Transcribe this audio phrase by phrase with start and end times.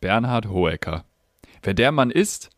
[0.00, 1.04] Bernhard Hoecker.
[1.62, 2.50] Wer der Mann ist,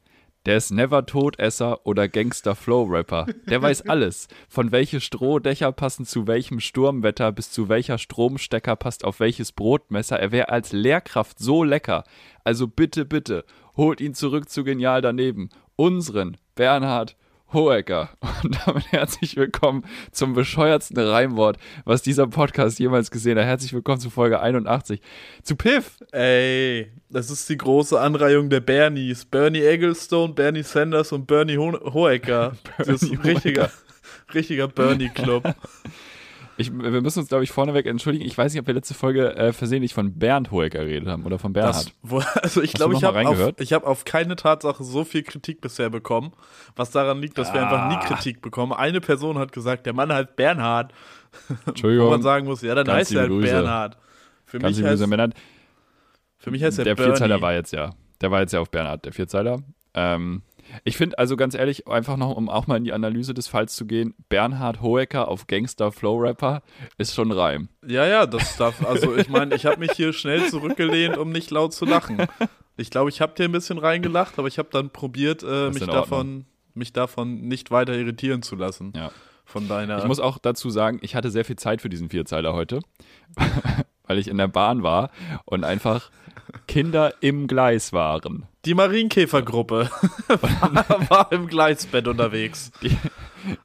[0.47, 3.27] der ist never Todesser oder Gangster Flow Rapper.
[3.49, 4.29] Der weiß alles.
[4.49, 10.19] Von welche Strohdächer passen zu welchem Sturmwetter bis zu welcher Stromstecker passt auf welches Brotmesser.
[10.19, 12.05] Er wäre als Lehrkraft so lecker.
[12.43, 13.45] Also bitte, bitte,
[13.77, 15.51] holt ihn zurück zu Genial daneben.
[15.77, 17.17] Unseren Bernhard
[17.53, 18.11] Hohecker.
[18.43, 23.47] Und damit herzlich willkommen zum bescheuertsten Reimwort, was dieser Podcast jemals gesehen hat.
[23.47, 25.01] Herzlich willkommen zu Folge 81.
[25.43, 25.99] Zu Piff.
[26.13, 29.25] Ey, das ist die große Anreihung der Bernies.
[29.25, 32.53] Bernie Egglestone, Bernie Sanders und Bernie Ho Hohecker.
[32.79, 33.71] das ist ein richtiger,
[34.33, 35.55] richtiger Bernie-Club.
[36.61, 38.27] Ich, wir müssen uns, glaube ich, vorneweg entschuldigen.
[38.27, 41.39] Ich weiß nicht, ob wir letzte Folge äh, versehentlich von Bernd Hoeker geredet haben oder
[41.39, 41.93] von Bernhard.
[42.03, 45.89] Das, also ich glaube, ich habe auf, hab auf keine Tatsache so viel Kritik bisher
[45.89, 46.33] bekommen,
[46.77, 47.55] was daran liegt, dass ah.
[47.55, 48.05] wir einfach nie ah.
[48.05, 48.75] Kritik bekommen.
[48.75, 50.93] Eine Person hat gesagt, der Mann heißt Bernhard.
[51.65, 52.07] Entschuldigung.
[52.09, 53.97] Wo man sagen muss, ja, dann Ganz heißt er halt Bernhard.
[54.45, 55.35] Für Ganz mich, heißt, Bernhard.
[56.37, 57.13] für mich heißt er Der Bernie.
[57.13, 57.95] Vierzeiler war jetzt ja.
[58.21, 59.63] Der war jetzt ja auf Bernhard, der Vierzeiler.
[59.95, 60.43] Ähm,
[60.85, 63.75] ich finde also ganz ehrlich, einfach noch, um auch mal in die Analyse des Falls
[63.75, 66.63] zu gehen, Bernhard Hoecker auf Gangster Flow Rapper
[66.99, 67.69] ist schon Reim.
[67.87, 71.51] Ja, ja, das darf, also ich meine, ich habe mich hier schnell zurückgelehnt, um nicht
[71.51, 72.27] laut zu lachen.
[72.77, 75.85] Ich glaube, ich habe dir ein bisschen reingelacht, aber ich habe dann probiert, äh, mich,
[75.85, 78.93] davon, mich davon nicht weiter irritieren zu lassen.
[78.97, 79.11] Ja.
[79.45, 79.99] Von deiner.
[79.99, 82.81] Ich muss auch dazu sagen, ich hatte sehr viel Zeit für diesen Vierzeiler heute,
[84.07, 85.11] weil ich in der Bahn war
[85.45, 86.11] und einfach
[86.69, 88.47] Kinder im Gleis waren.
[88.65, 89.91] Die Marienkäfergruppe
[90.29, 92.71] war, war, im Gleisbett unterwegs.
[92.83, 92.97] Die,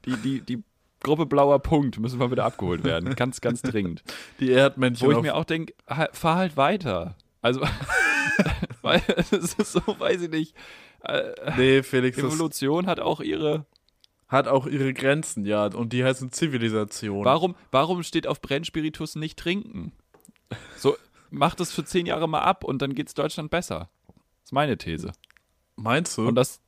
[0.04, 0.62] die, die, die
[1.00, 3.14] Gruppe Blauer Punkt müssen wir wieder abgeholt werden.
[3.14, 4.02] Ganz, ganz dringend.
[4.40, 5.06] Die Erdmännchen.
[5.06, 5.74] Wo ich mir auch denke,
[6.12, 7.16] fahr halt weiter.
[7.42, 7.60] Also,
[8.82, 10.54] weil es ist so, weiß ich nicht.
[11.02, 12.18] Äh, nee, Felix.
[12.18, 13.66] Evolution hat auch ihre.
[14.28, 15.66] Hat auch ihre Grenzen, ja.
[15.66, 17.24] Und die heißen Zivilisation.
[17.24, 19.92] Warum, warum steht auf Brennspiritus nicht trinken?
[20.76, 20.96] So,
[21.30, 23.90] mach das für zehn Jahre mal ab und dann geht's Deutschland besser.
[24.46, 25.10] Das ist meine These.
[25.74, 26.28] Meinst du?
[26.28, 26.60] Und das,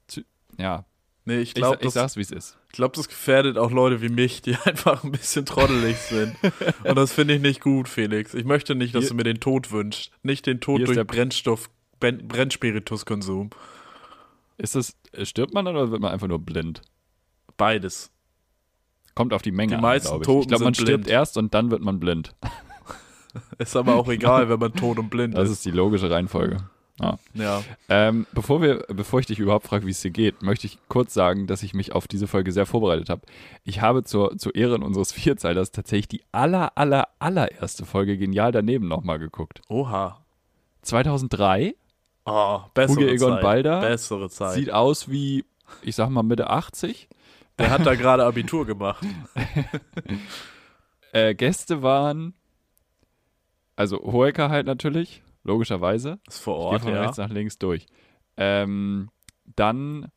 [0.57, 0.85] ja.
[1.25, 2.59] Nee, ich glaube, ich, ich sag's, wie es ist.
[2.67, 6.35] Ich glaube, das gefährdet auch Leute wie mich, die einfach ein bisschen trottelig sind.
[6.83, 8.35] und das finde ich nicht gut, Felix.
[8.35, 10.11] Ich möchte nicht, dass Hier, du mir den Tod wünschst.
[10.25, 11.71] Nicht den Tod durch Brennstoff,
[12.01, 13.51] Brennspirituskonsum.
[14.57, 16.83] Ist das, stirbt man dann oder wird man einfach nur blind?
[17.57, 18.11] Beides.
[19.15, 20.27] Kommt auf die Menge die meisten an, ich.
[20.27, 20.89] Toten Ich glaube, man blind.
[20.89, 22.35] stirbt erst und dann wird man blind.
[23.59, 25.51] Ist aber auch egal, wenn man tot und blind das ist.
[25.51, 26.57] Das ist die logische Reihenfolge.
[27.01, 27.19] Ja.
[27.35, 27.63] ja.
[27.89, 31.15] Ähm, bevor, wir, bevor ich dich überhaupt frage, wie es dir geht, möchte ich kurz
[31.15, 33.23] sagen, dass ich mich auf diese Folge sehr vorbereitet habe.
[33.65, 38.89] Ich habe zur, zur Ehren unseres Vierzeilers tatsächlich die aller, aller, allererste Folge Genial daneben
[38.89, 39.61] nochmal geguckt.
[39.69, 40.25] Oha.
[40.83, 41.75] 2003.
[42.25, 43.43] Oh, bessere Hugo Egon Zeit.
[43.43, 43.81] Balder.
[43.81, 44.55] Bessere Zeit.
[44.55, 45.45] Sieht aus wie,
[45.83, 47.09] ich sag mal, Mitte 80.
[47.59, 49.05] Der hat da gerade Abitur gemacht.
[51.13, 52.35] äh, Gäste waren,
[53.77, 56.21] also Hoeker halt natürlich, logischerweise.
[56.29, 57.03] Ist vor Ort, ich von ja.
[57.03, 57.87] rechts nach links durch.
[58.37, 59.11] Ähm,
[59.57, 60.13] dann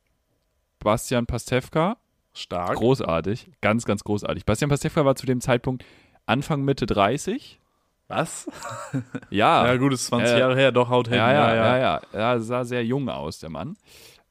[0.80, 1.98] Bastian Pastewka.
[2.34, 2.78] Stark.
[2.78, 3.52] Großartig.
[3.62, 4.46] Ganz, ganz großartig.
[4.46, 5.84] Bastian Pastewka war zu dem Zeitpunkt
[6.26, 7.60] Anfang, Mitte 30.
[8.08, 8.50] Was?
[9.30, 9.66] Ja.
[9.66, 11.18] Ja, gut, ist 20 äh, Jahre her, doch haut hin.
[11.18, 12.02] Ja, ja, ja, ja.
[12.12, 13.78] Er sah sehr jung aus, der Mann.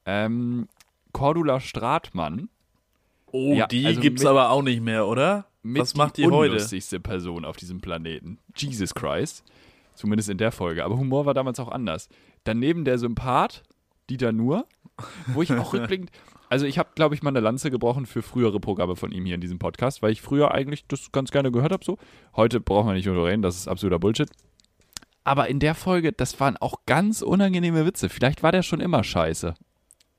[0.04, 0.68] Ähm,
[1.12, 2.50] Cordula Stratmann.
[3.32, 5.46] Oh, ja, die also gibt's mit, aber auch nicht mehr, oder?
[5.62, 6.50] Was macht die, die heute?
[6.50, 8.38] Die unlustigste Person auf diesem Planeten.
[8.56, 9.44] Jesus Christ.
[10.00, 10.82] Zumindest in der Folge.
[10.82, 12.08] Aber Humor war damals auch anders.
[12.44, 13.62] Daneben der Sympath,
[14.08, 14.64] Dieter Nuhr,
[15.26, 16.10] wo ich auch rückblickend.
[16.48, 19.34] Also ich habe, glaube ich, mal eine Lanze gebrochen für frühere Programme von ihm hier
[19.34, 21.98] in diesem Podcast, weil ich früher eigentlich das ganz gerne gehört habe so.
[22.34, 24.30] Heute brauchen wir nicht drüber reden, das ist absoluter Bullshit.
[25.22, 28.08] Aber in der Folge, das waren auch ganz unangenehme Witze.
[28.08, 29.52] Vielleicht war der schon immer scheiße.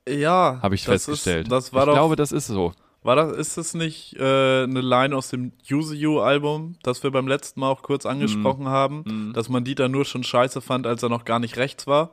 [0.08, 0.60] Ja.
[0.62, 1.48] Habe ich festgestellt.
[1.48, 2.72] Ist, das war ich doch, glaube, das ist so.
[3.04, 7.10] War das, ist das nicht äh, eine Line aus dem Use You Album, das wir
[7.10, 8.70] beim letzten Mal auch kurz angesprochen mm.
[8.70, 9.34] haben, mm.
[9.34, 12.12] dass man Dieter nur schon scheiße fand, als er noch gar nicht rechts war?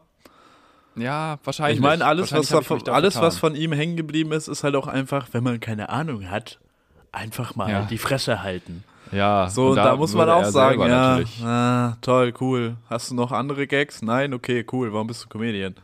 [0.96, 1.76] Ja, wahrscheinlich.
[1.76, 4.86] Ich meine, alles, was, von, alles was von ihm hängen geblieben ist, ist halt auch
[4.86, 6.58] einfach, wenn man keine Ahnung hat,
[7.12, 7.82] einfach mal ja.
[7.82, 8.82] die Fresse halten.
[9.12, 12.76] Ja, so, und da, da muss man auch sagen, ja, ah, toll, cool.
[12.90, 14.02] Hast du noch andere Gags?
[14.02, 14.92] Nein, okay, cool.
[14.92, 15.74] Warum bist du Comedian?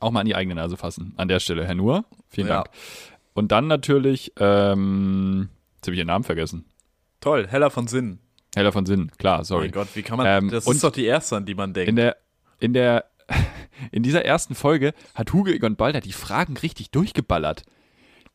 [0.00, 1.14] Auch mal an die eigene Nase fassen.
[1.16, 2.04] An der Stelle, Herr Nur.
[2.28, 2.56] Vielen ja.
[2.56, 2.70] Dank.
[3.32, 6.66] Und dann natürlich, ähm, jetzt habe ich ihren Namen vergessen.
[7.20, 8.18] Toll, Heller von Sinn.
[8.54, 9.60] Heller von Sinn, klar, sorry.
[9.60, 11.72] Oh mein Gott, wie kann man, ähm, das ist doch die erste, an die man
[11.72, 11.88] denkt.
[11.88, 12.16] In der,
[12.58, 13.04] in der,
[13.92, 17.62] in dieser ersten Folge hat Hugo Egon Balder die Fragen richtig durchgeballert.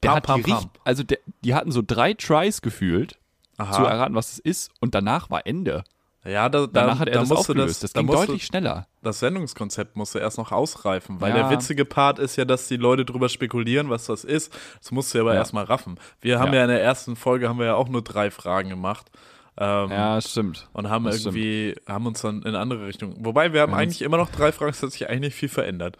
[0.03, 0.69] Der pam, hat pam, die, pam.
[0.86, 3.18] also der, die hatten so drei Tries gefühlt,
[3.57, 3.71] Aha.
[3.71, 5.83] zu erraten, was es ist, und danach war Ende.
[6.25, 7.83] Ja, da, da, Danach hat er da das musste aufgelöst.
[7.83, 8.88] Das, da ging musste- deutlich schneller.
[9.04, 11.48] Das Sendungskonzept musste erst noch ausreifen, weil Ja.
[11.48, 14.51] der witzige Part ist ja, dass die Leute drüber spekulieren, was das ist.
[14.80, 15.39] Das musst du aber Ja.
[15.39, 16.00] erstmal raffen.
[16.22, 16.60] Wir haben Ja.
[16.60, 16.63] ja.
[16.63, 19.12] in der ersten Folge haben wir ja auch nur drei Fragen gemacht.
[19.57, 20.68] Ähm, ja, stimmt.
[20.74, 21.88] Und haben das irgendwie, stimmt.
[21.89, 23.16] haben uns dann in andere Richtungen.
[23.24, 25.48] Wobei wir haben ja, eigentlich immer noch drei Fragen, es hat sich eigentlich nicht viel
[25.50, 25.98] verändert.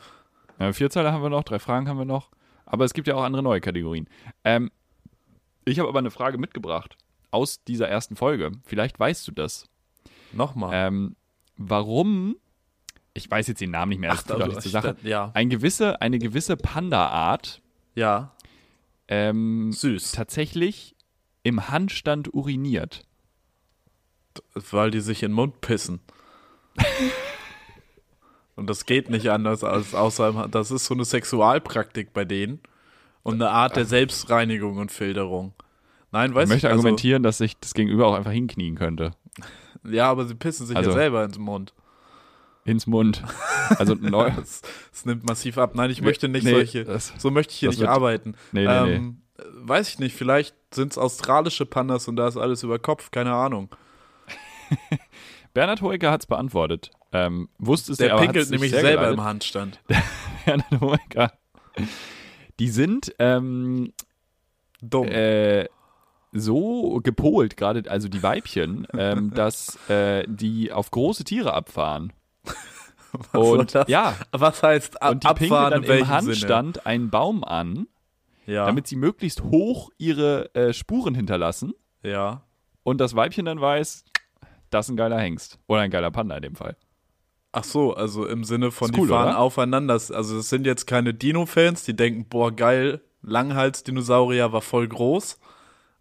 [0.60, 2.32] Ja, vier Zeilen haben wir noch, drei Fragen haben wir noch.
[2.66, 4.10] Aber es gibt ja auch andere neue Kategorien.
[4.44, 4.72] Ähm,
[5.66, 6.98] ich habe aber eine Frage mitgebracht
[7.32, 8.52] aus dieser ersten Folge.
[8.66, 9.68] Vielleicht weißt du das.
[10.36, 10.72] Nochmal.
[10.74, 11.16] Ähm,
[11.58, 12.36] warum,
[13.14, 15.32] ich weiß jetzt den Namen nicht mehr, das Ach, also, nicht zur Sache, ja.
[15.34, 17.62] ein gewisse, eine gewisse Panda-Art
[17.96, 18.36] ja.
[19.08, 20.12] ähm, Süß.
[20.12, 20.96] tatsächlich
[21.44, 23.04] im Handstand uriniert.
[24.54, 26.02] Weil die sich in den Mund pissen.
[28.56, 32.62] Und das geht nicht anders als außer das ist so eine Sexualpraktik bei denen
[33.22, 35.54] und eine Art der Selbstreinigung und Filterung.
[36.12, 39.12] Nein, weißt ich möchte ich, also, argumentieren, dass sich das Gegenüber auch einfach hinknien könnte.
[39.90, 41.74] Ja, aber sie pissen sich Also- ja selber ins Mund.
[42.66, 43.24] Ins Mund.
[43.78, 44.32] Also neu.
[44.32, 45.76] Das nimmt massiv ab.
[45.76, 46.84] Nein, ich Nee, möchte nicht nee, solche.
[46.84, 48.36] das- So möchte ich hier nicht wird- arbeiten.
[48.52, 48.96] Nee, nee, nee.
[48.96, 49.22] ähm,
[49.58, 53.34] Weiß ich nicht, vielleicht sind es australische Pandas und da ist alles über Kopf, keine
[53.34, 53.70] Ahnung.
[55.54, 56.92] Bernhard Hoeker hat es beantwortet.
[57.12, 59.14] Ähm, wusste es Der aber pinkelt nämlich selber geleitet.
[59.18, 59.80] im Handstand.
[60.46, 61.32] Bernhard Hoeker.
[62.60, 63.92] Die sind ähm,
[64.82, 65.08] Dumm.
[65.08, 65.66] äh,
[66.40, 72.14] so gepolt, gerade also die Weibchen, ähm, dass äh, die auf große Tiere abfahren.
[73.34, 73.88] soll Und das?
[73.88, 77.88] ja, Was heißt ab und die abfahren dann im Handstand einen Baum an, Sinne?
[78.48, 78.66] Ja.
[78.66, 81.74] damit sie möglichst hoch ihre äh, Spuren hinterlassen
[82.04, 82.44] ja.
[82.84, 84.04] und das Weibchen dann weiß,
[84.70, 85.58] das ist ein geiler Hengst.
[85.68, 86.76] Oder ein geiler Panda in dem Fall.
[87.54, 89.40] Ach so, also im Sinne von, Ist die cool, fahren oder?
[89.40, 89.94] aufeinander.
[89.94, 95.40] Also es sind jetzt keine Dino-Fans, die denken, boah, geil, Langhals-Dinosaurier war voll groß.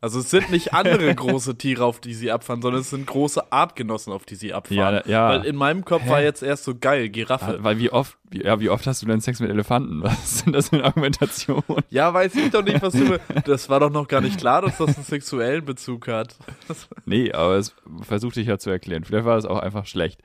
[0.05, 3.51] Also es sind nicht andere große Tiere, auf die sie abfahren, sondern es sind große
[3.51, 5.01] Artgenossen, auf die sie abfahren.
[5.07, 5.29] Ja, ja.
[5.31, 7.61] Weil in meinem Kopf war jetzt erst so geil, Giraffe.
[7.63, 10.03] Weil wie oft, wie, ja, wie oft hast du denn Sex mit Elefanten?
[10.03, 11.65] Was sind das für Argumentationen?
[11.89, 13.19] Ja, weiß ich doch nicht, was du.
[13.47, 16.37] Das war doch noch gar nicht klar, dass das einen sexuellen Bezug hat.
[17.07, 19.05] Nee, aber es versuchte ich ja zu erklären.
[19.05, 20.21] Vielleicht war es auch einfach schlecht.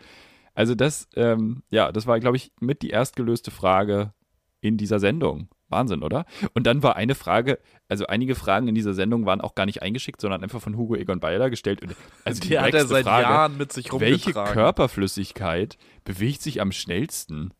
[0.56, 4.14] Also das, ähm, ja, das war, glaube ich, mit die erstgelöste Frage
[4.60, 5.48] in dieser Sendung.
[5.70, 6.26] Wahnsinn, oder?
[6.54, 9.82] Und dann war eine Frage, also einige Fragen in dieser Sendung waren auch gar nicht
[9.82, 11.82] eingeschickt, sondern einfach von Hugo Egon Beiler gestellt.
[11.82, 11.96] Und,
[12.26, 14.54] also Die hat er seit Frage, Jahren mit sich Welche rumgetragen.
[14.54, 17.54] Körperflüssigkeit bewegt sich am schnellsten?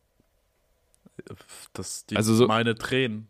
[1.72, 3.28] Das die Also so- meine Tränen.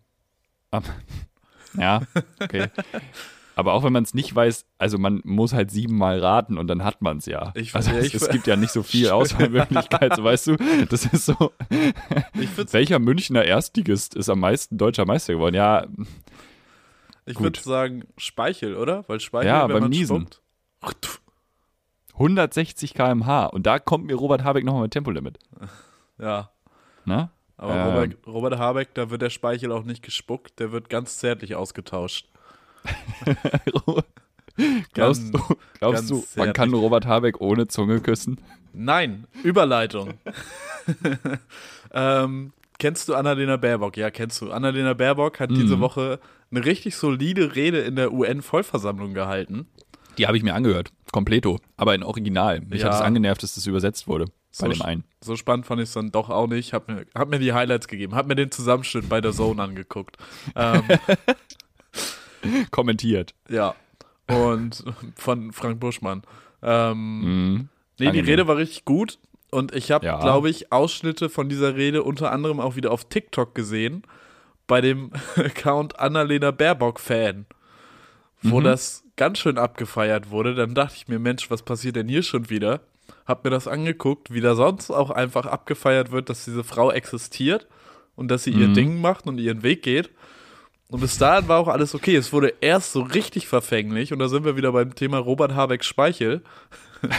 [0.71, 0.85] Am-
[1.75, 2.03] Ja,
[2.41, 2.69] okay.
[3.61, 6.83] Aber auch wenn man es nicht weiß, also man muss halt siebenmal raten und dann
[6.83, 7.53] hat man es ja.
[7.55, 10.57] Ich- also ja, es, ich- es gibt ja nicht so viel Auswahlmöglichkeit, so weißt du.
[10.89, 11.53] Das ist so.
[12.35, 15.55] Ich Welcher Münchner Erstligist ist am meisten deutscher Meister geworden?
[15.55, 15.87] Ja,
[17.27, 19.05] Ich würde sagen Speichel, oder?
[19.09, 20.27] Weil Speichel, Ja, wenn beim man Niesen.
[20.83, 21.21] spuckt.
[22.15, 23.47] 160 km/h.
[23.47, 25.39] Und da kommt mir Robert Habeck nochmal mit Tempolimit.
[26.19, 26.51] Ja.
[27.07, 27.31] Ne?
[27.57, 27.87] Aber Ähm.
[27.87, 32.29] Robert, Robert Habeck, da wird der Speichel auch nicht gespuckt, der wird ganz zärtlich ausgetauscht.
[34.93, 35.39] glaubst du,
[35.79, 38.41] glaubst du man kann Robert Habeck ohne Zunge küssen?
[38.73, 40.15] Nein, Überleitung.
[41.93, 43.97] ähm, kennst du Annalena Baerbock?
[43.97, 44.51] Ja, kennst du.
[44.53, 45.81] Annalena Baerbock hat diese Mhm.
[45.81, 49.67] Woche eine richtig solide Rede in der UN-Vollversammlung gehalten.
[50.19, 50.91] Die habe ich mir angehört.
[51.13, 51.59] Kompleto.
[51.77, 52.61] Aber in Original.
[52.61, 52.89] Mich Ja.
[52.89, 54.27] hat es angenervt, dass das übersetzt wurde.
[54.53, 55.05] So bei dem einen.
[55.21, 56.73] So spannend fand ich es dann doch auch nicht.
[56.73, 60.17] Hab mir, hab mir die Highlights gegeben, hab mir den Zusammenschnitt bei der Zone angeguckt.
[60.57, 60.83] Ähm,
[62.71, 63.35] Kommentiert.
[63.49, 63.75] ja.
[64.29, 64.85] Und
[65.17, 66.23] von Frank Buschmann.
[66.63, 67.69] Ähm, Mhm.
[67.99, 68.25] Nee, die Angenehm.
[68.27, 69.19] Rede war richtig gut.
[69.51, 70.21] Und ich habe, Ja.
[70.21, 74.03] glaube ich, Ausschnitte von dieser Rede unter anderem auch wieder auf TikTok gesehen.
[74.69, 77.47] Bei dem Account Annalena Baerbock-Fan.
[78.43, 78.65] Wo Mhm.
[78.65, 80.55] das ganz schön abgefeiert wurde.
[80.55, 82.81] Dann dachte ich mir, Mensch, was passiert denn hier schon wieder?
[83.27, 87.67] Hab mir das angeguckt, wie da sonst auch einfach abgefeiert wird, dass diese Frau existiert
[88.15, 88.75] und dass sie ihr Mhm.
[88.75, 90.11] Ding macht und ihren Weg geht.
[90.91, 92.17] Und bis dahin war auch alles okay.
[92.17, 95.85] Es wurde erst so richtig verfänglich und da sind wir wieder beim Thema Robert Habeck
[95.85, 96.43] Speichel.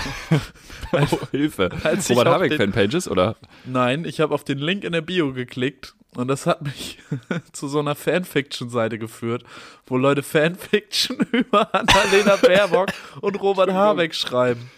[0.94, 1.70] Oh, Hilfe.
[1.84, 3.36] Als Robert Habeck den- Fanpages, oder?
[3.66, 7.00] Nein, ich habe auf den Link in der Bio geklickt und das hat mich
[7.54, 9.44] zu so einer Fanfiction-Seite geführt,
[9.88, 12.90] wo Leute Fanfiction über Annalena Baerbock
[13.22, 14.70] und Robert Habeck schreiben.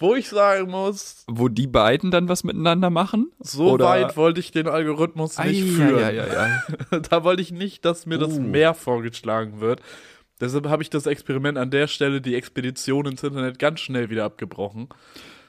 [0.00, 3.30] Wo ich sagen muss, Wo die beiden dann was miteinander machen?
[3.38, 6.00] so Oder- weit wollte ich den Algorithmus nicht Ei, führen.
[6.00, 6.98] Ja, ja, ja.
[7.00, 8.40] Da wollte ich nicht, dass mir das Uh.
[8.40, 9.80] mehr vorgeschlagen wird.
[10.40, 14.24] Deshalb habe ich das Experiment an der Stelle, die Expedition ins Internet, ganz schnell wieder
[14.24, 14.88] abgebrochen.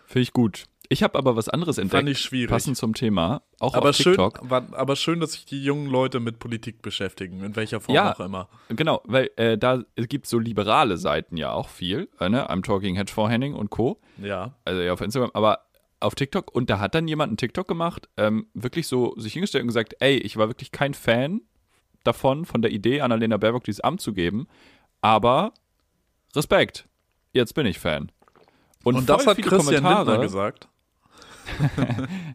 [0.05, 0.65] Finde ich gut.
[0.91, 1.99] Ich habe aber was anderes entdeckt.
[1.99, 2.49] Fand ich schwierig.
[2.49, 3.43] Passend zum Thema.
[3.59, 4.49] Auch Aber auf schön, TikTok.
[4.49, 8.13] war, aber schön, dass sich die jungen Leute mit Politik beschäftigen, in welcher Form Ja.
[8.13, 8.49] auch immer.
[8.67, 12.09] Genau, weil äh, da gibt so liberale Seiten ja auch viel.
[12.19, 12.49] Äh, ne?
[12.49, 14.01] I'm Talking Hedge for Henning und Co.
[14.21, 14.55] Ja.
[14.65, 15.59] Also ja auf Instagram, aber
[16.01, 16.53] auf TikTok.
[16.53, 19.95] Und da hat dann jemand einen TikTok gemacht, ähm, wirklich so sich hingestellt und gesagt,
[20.01, 21.39] ey, ich war wirklich kein Fan
[22.03, 24.47] davon, von der Idee, Annalena Baerbock dieses Amt zu geben,
[24.99, 25.53] aber
[26.35, 26.89] Respekt.
[27.31, 28.11] jetzt bin ich Fan.
[28.83, 30.67] Und, Und das hat Christian Kommentare, Lindner gesagt.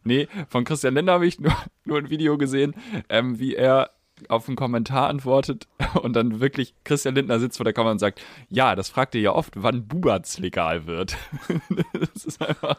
[0.05, 1.53] Nee, von Christian Lindner habe ich nur,
[1.85, 2.75] nur ein Video gesehen,
[3.09, 3.91] ähm, wie er
[4.29, 5.69] auf einen Kommentar antwortet
[6.03, 9.21] und dann wirklich Christian Lindner sitzt vor der Kamera und sagt, ja, das fragt ihr
[9.21, 11.17] ja oft, wann Bubatz legal wird.
[11.93, 12.79] das ist einfach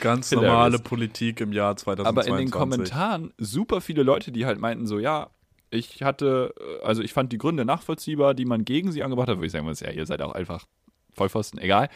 [0.00, 2.06] ganz normale Politik im Jahr 2022.
[2.06, 5.30] Aber in den Kommentaren super viele Leute, die halt meinten so, ja,
[5.70, 9.46] ich hatte, also ich fand die Gründe nachvollziehbar, die man gegen sie angebracht hat, würde
[9.46, 10.66] ich sagen, ja, ihr seid auch einfach
[11.14, 11.88] Vollpfosten, egal.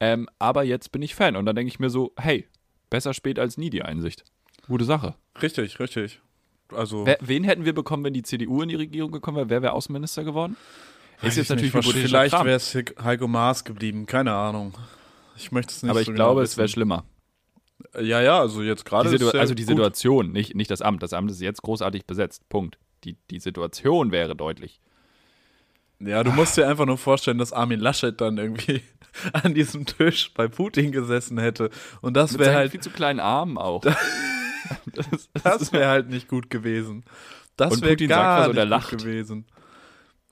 [0.00, 2.46] Ähm, aber jetzt bin ich Fan und dann denke ich mir so, hey,
[2.90, 4.24] besser spät als nie die Einsicht.
[4.66, 5.14] Gute Sache.
[5.40, 6.20] Richtig, richtig.
[6.72, 9.50] Also Wer, wen hätten wir bekommen, wenn die CDU in die Regierung gekommen wäre?
[9.50, 10.56] Wer wäre Außenminister geworden?
[11.22, 14.74] Ist jetzt natürlich nicht, Vielleicht wäre es Heiko Maas geblieben, keine Ahnung.
[15.36, 17.04] Ich möchte es nicht Aber ich so glaube, genau es wäre schlimmer.
[17.94, 19.10] Ja, ja, also jetzt gerade.
[19.38, 21.02] Also die Situation, nicht, nicht das Amt.
[21.02, 22.48] Das Amt ist jetzt großartig besetzt.
[22.48, 22.78] Punkt.
[23.04, 24.80] Die, die Situation wäre deutlich.
[26.06, 28.82] Ja, du musst dir einfach nur vorstellen, dass Armin Laschet dann irgendwie
[29.32, 31.70] an diesem Tisch bei Putin gesessen hätte.
[32.00, 32.70] Und das wäre halt.
[32.70, 33.82] viel zu kleinen Armen auch.
[34.86, 37.04] das, das wäre halt nicht gut gewesen.
[37.56, 38.90] Das wäre gar sagt, nicht lacht.
[38.90, 39.46] gut gewesen.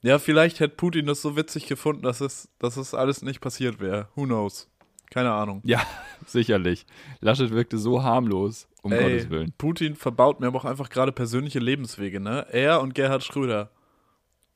[0.03, 3.81] Ja, vielleicht hätte Putin das so witzig gefunden, dass es, dass es alles nicht passiert
[3.81, 4.09] wäre.
[4.17, 4.69] Who knows?
[5.11, 5.61] Keine Ahnung.
[5.65, 5.83] Ja,
[6.27, 6.87] sicherlich.
[7.21, 9.53] Laschet wirkte so harmlos, um Ey, Gottes Willen.
[9.59, 12.47] Putin verbaut mir aber auch einfach gerade persönliche Lebenswege, ne?
[12.51, 13.71] Er und Gerhard Schröder.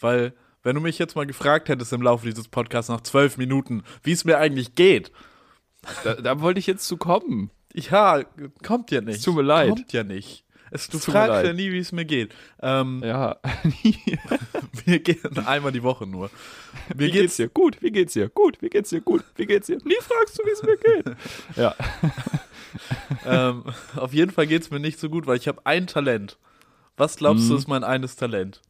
[0.01, 0.35] Weil,
[0.67, 4.11] wenn du mich jetzt mal gefragt hättest im Laufe dieses Podcasts nach zwölf Minuten, wie
[4.11, 5.13] es mir eigentlich geht.
[6.03, 7.53] Da, da wollte ich jetzt zu kommen.
[7.73, 8.25] Ja,
[8.65, 9.19] kommt ja nicht.
[9.19, 9.69] Es tut mir leid.
[9.69, 10.45] Kommt ja nicht.
[10.73, 12.35] Es, du fragst ja nie, wie es mir geht.
[12.61, 13.97] Ähm, ja, nie.
[14.85, 16.31] wir gehen einmal die Woche nur.
[16.89, 17.49] Mir wie geht's, geht's dir?
[17.49, 18.29] Gut, wie geht's dir?
[18.29, 19.01] Gut, wie geht's dir?
[19.01, 19.79] Gut, wie geht's dir?
[19.85, 21.17] Nie fragst du, wie es mir geht.
[21.57, 21.77] ja.
[23.25, 23.63] ähm,
[23.95, 26.39] auf jeden Fall geht's mir nicht so gut, weil ich habe ein Talent.
[26.97, 27.51] Was glaubst mhm.
[27.51, 28.63] du, ist mein eines Talent?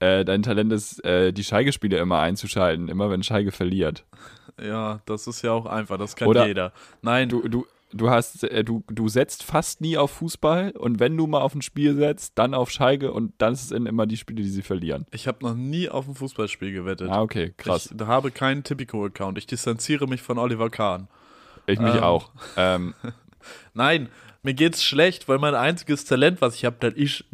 [0.00, 4.04] Äh, dein Talent ist, äh, die Schalke-Spiele immer einzuschalten, immer wenn Schalke verliert.
[4.60, 6.72] Ja, das ist ja auch einfach, das kann Oder jeder.
[7.02, 7.28] Nein.
[7.28, 11.26] Du, du, du hast, äh, du, du setzt fast nie auf Fußball und wenn du
[11.26, 14.42] mal auf ein Spiel setzt, dann auf Schalke und dann ist es immer die Spiele,
[14.42, 15.06] die sie verlieren.
[15.10, 17.10] Ich habe noch nie auf ein Fußballspiel gewettet.
[17.10, 17.94] Ah, okay, krass.
[17.94, 19.38] Ich habe keinen Tipico-Account.
[19.38, 21.08] Ich distanziere mich von Oliver Kahn.
[21.66, 22.02] Ich mich ähm.
[22.02, 22.30] auch.
[22.56, 22.94] Ähm.
[23.74, 24.08] Nein,
[24.42, 27.24] mir geht's schlecht, weil mein einziges Talent, was ich habe, das ist.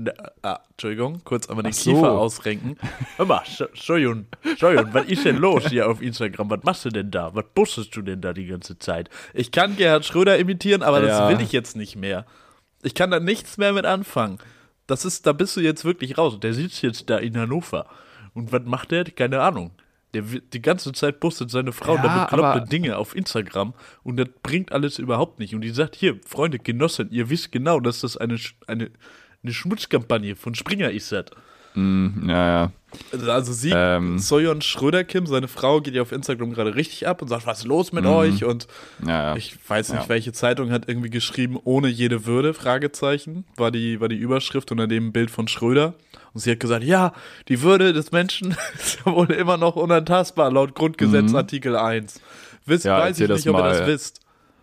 [0.42, 1.92] Ah, Entschuldigung, kurz einmal den so.
[1.92, 2.76] Kiefer ausrenken.
[3.16, 6.50] Hör mal, Entschuldigung, Entschuldigung, was ist denn los hier auf Instagram?
[6.50, 7.34] Was machst du denn da?
[7.34, 9.08] Was bustest du denn da die ganze Zeit?
[9.34, 11.06] Ich kann Gerhard Schröder imitieren, aber ja.
[11.06, 12.26] das will ich jetzt nicht mehr.
[12.82, 14.38] Ich kann da nichts mehr mit anfangen.
[14.86, 16.38] Das ist, da bist du jetzt wirklich raus.
[16.40, 17.86] Der sitzt jetzt da in Hannover.
[18.34, 19.04] Und was macht der?
[19.04, 19.72] Keine Ahnung.
[20.16, 24.28] Der die ganze Zeit postet seine Frau ja, da bekloppte Dinge auf Instagram und das
[24.42, 25.54] bringt alles überhaupt nicht.
[25.54, 28.90] Und die sagt, hier, Freunde, Genossen, ihr wisst genau, dass das eine, eine,
[29.42, 31.12] eine Schmutzkampagne von Springer ist.
[31.12, 31.26] Das.
[31.74, 32.72] Mm, ja, ja.
[33.26, 37.28] Also, sie, ähm, Soyon Schröder-Kim, seine Frau, geht ja auf Instagram gerade richtig ab und
[37.28, 38.44] sagt, was ist los mit mm, euch?
[38.44, 38.66] Und
[39.06, 39.36] ja, ja.
[39.36, 40.08] ich weiß nicht, ja.
[40.08, 44.86] welche Zeitung hat irgendwie geschrieben, ohne jede Würde, Fragezeichen, war die, war die Überschrift unter
[44.86, 45.94] dem Bild von Schröder.
[46.34, 47.12] Und sie hat gesagt, ja,
[47.48, 51.36] die Würde des Menschen ist ja wohl immer noch unantastbar, laut Grundgesetz mhm.
[51.36, 52.20] Artikel 1.
[52.66, 54.20] Wisst, weiß ich nicht, ob ihr das wisst.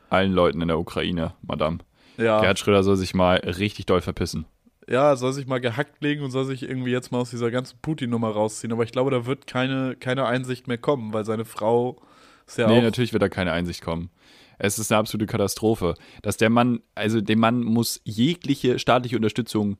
[0.10, 1.80] Allen Leuten in der Ukraine, Madame.
[2.18, 2.40] Ja.
[2.42, 4.46] Gerhard Schröder soll sich mal richtig doll verpissen.
[4.94, 7.80] Ja, soll sich mal gehackt legen und soll sich irgendwie jetzt mal aus dieser ganzen
[7.82, 8.72] Putin-Nummer rausziehen.
[8.72, 12.00] Aber ich glaube, da wird keine, keine Einsicht mehr kommen, weil seine Frau
[12.46, 12.84] ist ja nee, auch.
[12.84, 14.12] natürlich wird da keine Einsicht kommen.
[14.60, 15.96] Es ist eine absolute Katastrophe.
[16.22, 19.78] Dass der Mann, also dem Mann muss jegliche staatliche Unterstützung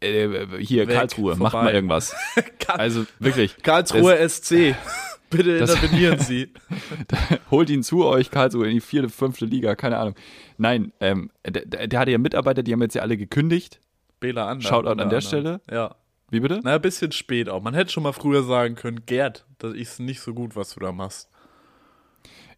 [0.00, 0.28] äh,
[0.58, 1.42] hier, Weg, Karlsruhe, vorbei.
[1.42, 2.14] macht mal irgendwas.
[2.68, 3.56] also wirklich.
[3.62, 4.74] Karlsruhe das, SC.
[5.30, 6.52] Bitte intervenieren Sie.
[7.50, 10.14] Holt ihn zu euch, Karlsruhe, in die vierte, fünfte Liga, keine Ahnung.
[10.58, 13.80] Nein, ähm, der, der hatte ja Mitarbeiter, die haben jetzt ja alle gekündigt.
[14.20, 14.66] Bela Ander.
[14.66, 15.20] Shoutout an der Ander.
[15.20, 15.60] Stelle.
[15.70, 15.94] Ja.
[16.30, 16.60] Wie bitte?
[16.64, 17.62] Na, ein bisschen spät auch.
[17.62, 20.80] Man hätte schon mal früher sagen können, Gerd, das ist nicht so gut, was du
[20.80, 21.28] da machst.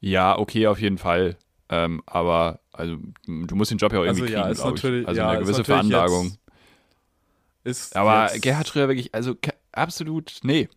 [0.00, 1.37] Ja, okay, auf jeden Fall.
[1.69, 2.97] Ähm, aber also
[3.27, 5.09] du musst den Job ja auch irgendwie also, ja, kriegen, ich.
[5.09, 6.38] Also ja, eine gewisse Veranlagung.
[7.65, 9.35] Ist Aber Gerhard Schröder wirklich, also
[9.73, 10.69] absolut, nee,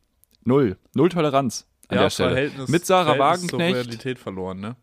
[0.44, 0.78] null.
[0.94, 2.32] Null Toleranz an ja, der Stelle.
[2.32, 3.76] Verhältnis, Mit Sarah Verhältnis Wagenknecht.
[3.76, 4.76] Realität verloren, ne?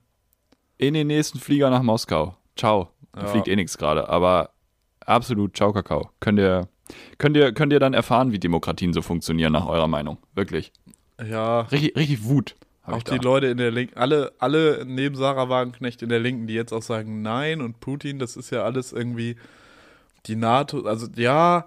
[0.79, 2.37] In den nächsten Flieger nach Moskau.
[2.57, 2.91] Ciao.
[3.13, 3.27] Da ja.
[3.27, 4.09] fliegt eh nichts gerade.
[4.09, 4.51] Aber
[5.09, 6.11] absolut, ciao, Kakao.
[6.21, 6.69] Könnt ihr,
[7.19, 10.19] könnt, ihr, könnt ihr dann erfahren, wie Demokratien so funktionieren, nach eurer Meinung.
[10.35, 10.73] Wirklich.
[11.25, 11.63] Ja.
[11.63, 12.55] Richtig, richtig Wut.
[12.85, 16.55] Auch die Leute in der Linken, alle, alle neben Sarah Wagenknecht in der Linken, die
[16.55, 19.37] jetzt auch sagen, nein und Putin, das ist ja alles irgendwie
[20.27, 21.67] die NATO, also ja,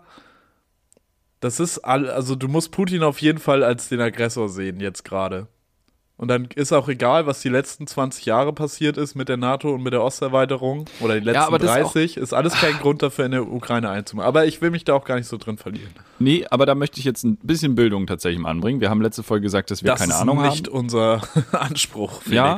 [1.40, 5.04] das ist all, also du musst Putin auf jeden Fall als den Aggressor sehen jetzt
[5.04, 5.48] gerade.
[6.22, 9.74] Und dann ist auch egal, was die letzten 20 Jahre passiert ist mit der NATO
[9.74, 13.26] und mit der Osterweiterung oder die letzten ja, 30, ist, ist, alles kein Grund dafür,
[13.26, 14.28] in der Ukraine einzumachen.
[14.28, 15.90] Aber ich will mich da auch gar nicht so drin verlieren.
[16.20, 18.82] Nee, aber da möchte ich jetzt ein bisschen Bildung tatsächlich mal anbringen.
[18.82, 20.46] Wir haben letzte Folge gesagt, dass wir das keine Ahnung haben.
[20.46, 21.22] Das ist nicht unser
[21.54, 22.36] Anspruch, Felix.
[22.36, 22.58] Ja,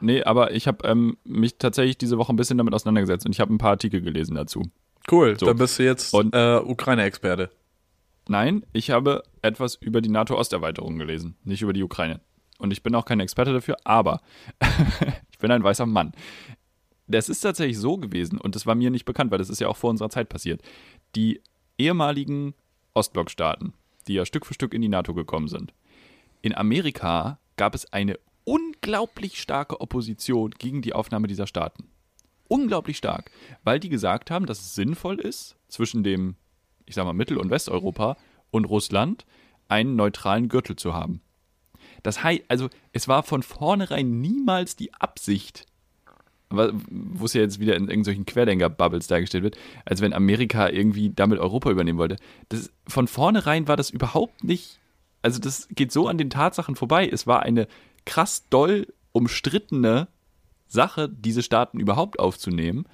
[0.00, 3.40] nee, aber ich habe ähm, mich tatsächlich diese Woche ein bisschen damit auseinandergesetzt und ich
[3.40, 4.62] habe ein paar Artikel gelesen dazu.
[5.10, 5.46] Cool, so.
[5.46, 7.50] dann bist du jetzt äh, Ukraine-Experte.
[8.28, 12.20] Nein, ich habe etwas über die NATO-Osterweiterung gelesen, nicht über die Ukraine
[12.60, 14.20] und ich bin auch kein Experte dafür, aber
[15.30, 16.12] ich bin ein weißer Mann.
[17.06, 19.68] Das ist tatsächlich so gewesen und das war mir nicht bekannt, weil das ist ja
[19.68, 20.62] auch vor unserer Zeit passiert.
[21.16, 21.40] Die
[21.76, 22.54] ehemaligen
[22.94, 23.72] Ostblockstaaten,
[24.06, 25.74] die ja Stück für Stück in die NATO gekommen sind.
[26.42, 31.88] In Amerika gab es eine unglaublich starke Opposition gegen die Aufnahme dieser Staaten.
[32.48, 33.30] Unglaublich stark,
[33.62, 36.36] weil die gesagt haben, dass es sinnvoll ist, zwischen dem,
[36.86, 38.16] ich sag mal, Mittel- und Westeuropa
[38.50, 39.24] und Russland
[39.68, 41.20] einen neutralen Gürtel zu haben.
[42.02, 45.66] Das heißt, also es war von vornherein niemals die Absicht,
[46.50, 51.38] wo es ja jetzt wieder in irgendwelchen Querdenker-Bubbles dargestellt wird, als wenn Amerika irgendwie damit
[51.38, 52.16] Europa übernehmen wollte.
[52.48, 54.80] Das, von vornherein war das überhaupt nicht,
[55.22, 57.08] also das geht so an den Tatsachen vorbei.
[57.08, 57.68] Es war eine
[58.04, 60.08] krass doll umstrittene
[60.66, 62.86] Sache, diese Staaten überhaupt aufzunehmen.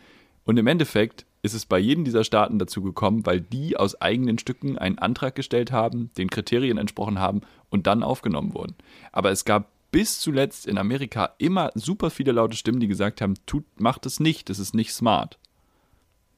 [0.45, 4.39] Und im Endeffekt ist es bei jedem dieser Staaten dazu gekommen, weil die aus eigenen
[4.39, 8.75] Stücken einen Antrag gestellt haben, den Kriterien entsprochen haben und dann aufgenommen wurden.
[9.13, 13.35] Aber es gab bis zuletzt in Amerika immer super viele laute Stimmen, die gesagt haben,
[13.47, 15.39] tut, macht es nicht, das ist nicht smart.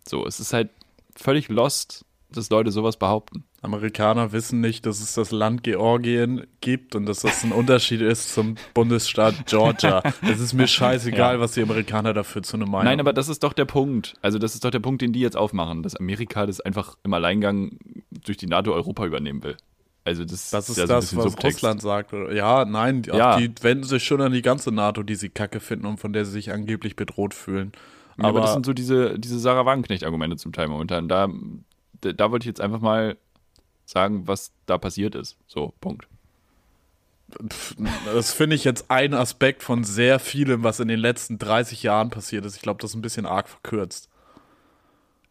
[0.07, 0.71] So, es ist halt
[1.17, 3.45] völlig lost, dass Leute sowas behaupten.
[3.61, 8.33] Amerikaner wissen nicht, dass es das Land Georgien gibt und dass das ein Unterschied ist
[8.33, 10.03] zum Bundesstaat Georgia.
[10.23, 11.41] Es ist mir scheißegal, ja.
[11.41, 14.15] was die Amerikaner dafür zu einer Meinung Nein, aber das ist doch der Punkt.
[14.23, 17.13] Also, das ist doch der Punkt, den die jetzt aufmachen, dass Amerika das einfach im
[17.13, 17.79] Alleingang
[18.11, 19.57] durch die NATO Europa übernehmen will.
[20.05, 21.57] Also das, das ist ja so das, was Subtext.
[21.59, 22.13] Russland sagt.
[22.33, 23.37] Ja, nein, ja.
[23.37, 26.25] die wenden sich schon an die ganze NATO, die sie kacke finden und von der
[26.25, 27.73] sie sich angeblich bedroht fühlen.
[28.17, 31.09] Aber, ja, aber das sind so diese, diese Sarah Wagenknecht-Argumente zum Teil momentan.
[31.09, 31.29] Da,
[32.01, 33.19] da, da wollte ich jetzt einfach mal
[33.89, 35.37] sagen, was da passiert ist.
[35.47, 36.07] So, Punkt.
[38.07, 42.11] Das finde ich jetzt ein Aspekt von sehr vielem, was in den letzten 30 Jahren
[42.11, 42.57] passiert ist.
[42.57, 44.09] Ich glaube, das ist ein bisschen arg verkürzt.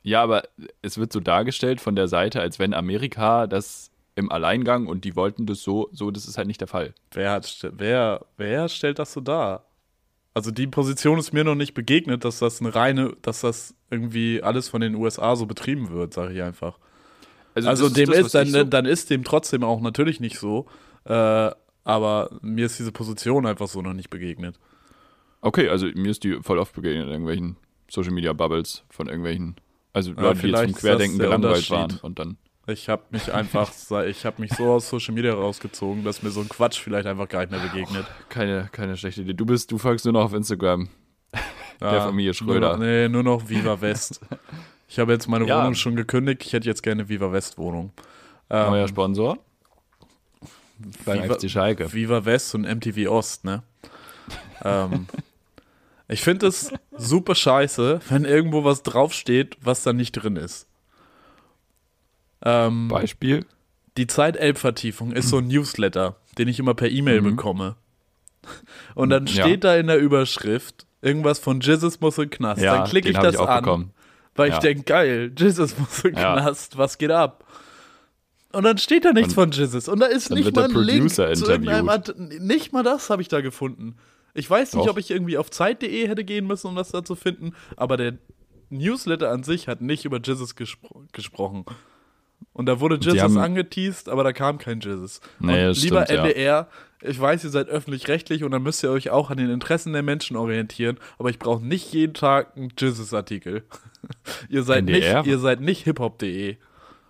[0.04, 0.44] Ja, aber
[0.82, 5.16] es wird so dargestellt von der Seite, als wenn Amerika das im Alleingang und die
[5.16, 6.94] wollten das so, so, das ist halt nicht der Fall.
[7.12, 9.66] Wer, hat, wer, wer stellt das so dar?
[10.34, 14.42] Also die Position ist mir noch nicht begegnet, dass das eine reine, dass das irgendwie
[14.42, 16.80] alles von den USA so betrieben wird, sage ich einfach.
[17.66, 20.38] Also, also dem ist, das, ist dann, so dann ist dem trotzdem auch natürlich nicht
[20.40, 20.68] so.
[21.06, 21.52] Äh,
[21.84, 24.60] aber mir ist diese Position einfach so noch nicht begegnet.
[25.42, 27.56] Okay, also mir ist die voll oft begegnet in irgendwelchen
[27.90, 29.56] Social Media Bubbles von irgendwelchen,
[29.94, 32.38] also ja, Leute, die jetzt zum Querdenken gelangweilt waren und dann.
[32.68, 33.72] Ich habe mich einfach,
[34.08, 37.30] ich habe mich so aus Social Media rausgezogen, dass mir so ein Quatsch vielleicht einfach
[37.30, 38.06] gar nicht mehr begegnet.
[38.28, 39.34] Keine, keine schlechte Idee.
[39.34, 40.90] Du bist, du folgst nur noch auf Instagram.
[41.80, 42.76] Ja, der Familie Schröder.
[42.76, 44.20] Nur, nee, nur noch Viva West.
[44.88, 45.60] Ich habe jetzt meine ja.
[45.60, 46.44] Wohnung schon gekündigt.
[46.46, 47.92] Ich hätte jetzt gerne Viva West Wohnung.
[48.50, 49.38] Ähm, Neuer Sponsor?
[51.06, 51.92] Beim Viva, FC Schalke.
[51.94, 53.64] Viva West und MTV Ost, ne?
[54.64, 55.08] ähm,
[56.08, 60.68] ich finde es super scheiße, wenn irgendwo was draufsteht, was da nicht drin ist.
[62.44, 63.46] Ähm, Beispiel?
[63.98, 67.36] Die Zeit-Elb-Vertiefung ist so ein Newsletter, den ich immer per E-Mail mhm.
[67.36, 67.76] bekomme.
[68.96, 69.72] Und dann steht ja.
[69.72, 72.62] da in der Überschrift irgendwas von Jesus muss in Knast.
[72.62, 73.64] Ja, dann klicke ich das ich an.
[73.64, 73.94] Bekommen.
[74.38, 74.56] Weil ja.
[74.56, 76.34] ich denke, geil, Jesus muss in ja.
[76.34, 77.44] Knast, was geht ab?
[78.54, 79.90] Und dann steht da nichts und von Jesus.
[79.90, 83.28] Und da ist nicht mal ein Link zu irgendeinem Art, Nicht mal das habe ich
[83.28, 83.98] da gefunden.
[84.34, 84.92] Ich weiß nicht, Doch.
[84.92, 88.18] ob ich irgendwie auf Zeit.de hätte gehen müssen, um das da zu finden, aber der
[88.70, 91.66] Newsletter an sich hat nicht über Jesus gespro gesprochen.
[92.54, 95.22] Und da wurde Jesus angeteased, aber da kam kein Jesus.
[95.40, 96.68] Nee, und lieber stimmt, NDR,
[97.04, 97.08] ja.
[97.08, 100.02] ich weiß, ihr seid öffentlich-rechtlich und dann müsst ihr euch auch an den Interessen der
[100.02, 103.64] Menschen orientieren, aber ich brauche nicht jeden Tag einen Jesus-Artikel.
[104.50, 105.20] ihr seid NDR?
[105.20, 106.58] nicht, ihr seid nicht hiphop.de.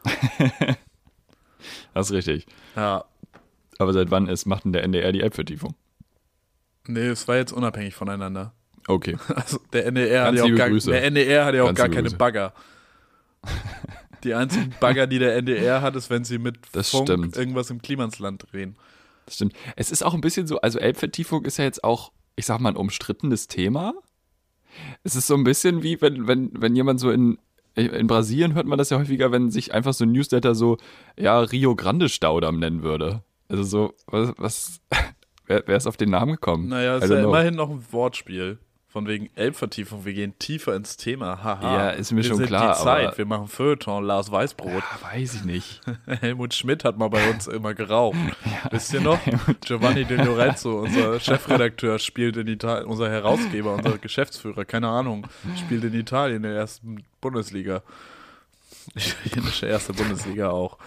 [1.94, 2.46] das ist richtig.
[2.76, 3.06] Ja.
[3.80, 5.76] Aber seit wann ist, macht denn der NDR die App-Vertiefung?
[6.88, 8.54] Nee, es war jetzt unabhängig voneinander.
[8.88, 9.18] Okay.
[9.36, 12.54] Also der NDR hat ja auch gar, der NDR hat ja auch gar keine Bagger.
[14.23, 17.38] Die einzigen Bagger, die der NDR hat, ist, wenn sie mit das Funk stimmt.
[17.38, 18.75] irgendwas im Klimansland drehen.
[19.25, 19.53] Das stimmt.
[19.75, 22.69] Es ist auch ein bisschen so, also Elbvertiefung ist ja jetzt auch, ich sag mal,
[22.69, 23.93] ein umstrittenes Thema.
[25.03, 27.38] Es ist so ein bisschen wie, wenn, wenn, wenn jemand so in,
[27.75, 30.77] in Brasilien hört man das ja häufiger, wenn sich einfach so ein Newsletter so,
[31.17, 33.21] ja, Rio Grande Staudamm nennen würde.
[33.49, 34.82] Also so, was, was
[35.45, 36.69] wer, wer ist auf den Namen gekommen?
[36.69, 37.30] Naja, es ist ja know.
[37.30, 38.60] immerhin noch ein Wortspiel.
[38.89, 41.43] Von wegen Elbvertiefung, wir gehen tiefer ins Thema.
[41.43, 41.76] Haha.
[41.76, 43.17] Ja, ist mir wir schon sind klar, Die Zeit.
[43.17, 44.71] wir machen Feuilleton, Lars Weißbrot.
[44.82, 45.82] Ja, weiß ich nicht.
[46.21, 48.15] Helmut Schmidt hat mal bei uns immer geraucht.
[48.71, 49.19] Wisst ihr noch?
[49.65, 55.28] Giovanni De Lorenzo, unser Chefredakteur, spielt in Italien, unser Herausgeber, unser Geschäftsführer, keine Ahnung,
[55.65, 57.84] spielt in Italien in der ersten Bundesliga.
[59.26, 60.78] Italienische erste Bundesliga auch.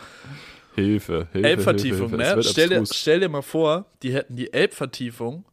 [0.74, 1.48] Hilfe, Hilfe.
[1.48, 2.36] Elbvertiefung, Hilfe, Hilfe.
[2.38, 2.42] ne?
[2.44, 5.44] Stell dir, stell dir mal vor, die hätten die Elbvertiefung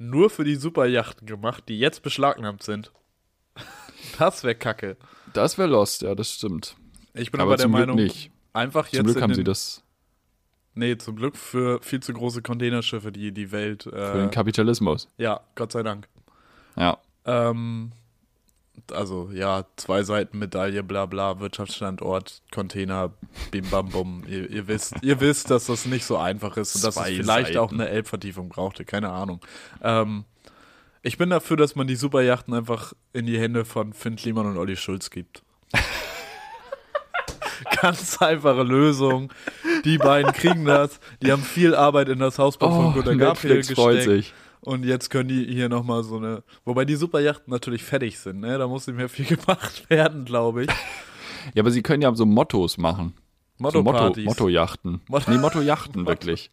[0.00, 2.92] nur für die Superjachten gemacht, die jetzt beschlagnahmt sind.
[4.18, 4.96] Das wäre kacke.
[5.34, 6.74] Das wäre Lost, ja, das stimmt.
[7.14, 8.30] Ich bin Aber aber, der Meinung, nicht.
[8.54, 9.82] einfach jetzt Zum Glück haben sie das
[10.74, 13.82] Nee, zum Glück für viel zu große Containerschiffe, die die Welt.
[13.84, 15.08] für Äh, den Kapitalismus.
[15.18, 16.08] ja, Gott sei Dank.
[16.76, 16.98] Ja.
[17.24, 17.92] Ähm,
[18.92, 23.12] also ja, zwei Seiten Medaille, bla bla, Wirtschaftsstandort, Container,
[23.50, 24.24] bim bam bum.
[24.28, 27.46] Ihr, ihr wisst, ihr wisst, dass das nicht so einfach ist und dass es vielleicht
[27.48, 27.58] Seiten.
[27.58, 29.40] auch eine Elbvertiefung brauchte, keine Ahnung.
[29.82, 30.24] Ähm,
[31.02, 34.56] ich bin dafür, dass man die Superjachten einfach in die Hände von Finn Kliman und
[34.58, 35.42] Olli Schulz gibt.
[37.82, 39.32] Ganz einfache Lösung.
[39.84, 40.98] Die beiden kriegen das.
[41.22, 44.16] Die haben viel Arbeit in das Hausbau von Gunter Gabriel Oh, Netflix freut gesteckt.
[44.24, 44.34] sich.
[44.62, 46.42] Und jetzt können die hier nochmal so eine.
[46.64, 48.58] Wobei die Superjachten natürlich fertig sind, ne?
[48.58, 50.70] Da muss nicht mehr viel gemacht werden, glaube ich.
[51.54, 53.14] Ja, aber sie können ja so Mottos machen.
[53.56, 54.24] So Motto, Motto-Partys.
[54.26, 55.00] Motto-Yachten.
[55.08, 56.50] Motto- nee, Motto-Yachten, wirklich.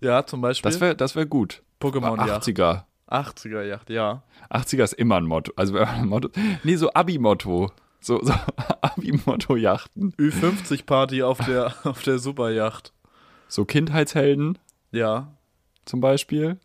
[0.00, 0.68] ja, zum Beispiel.
[0.72, 1.62] Das wäre das wär gut.
[1.80, 2.42] Pokémon-Yacht.
[2.42, 2.82] 80er.
[3.08, 4.24] 80er-Yacht, ja.
[4.50, 5.52] 80er ist immer ein Motto.
[5.54, 6.28] Also ein Motto.
[6.64, 7.70] Nee, so Abi-Motto.
[8.00, 8.32] So, so
[8.80, 10.12] Abi-Motto-Yachten.
[10.18, 12.92] Ü50-Party auf der, auf der Superjacht.
[13.48, 14.58] So Kindheitshelden
[14.90, 15.28] Ja,
[15.84, 16.58] zum Beispiel.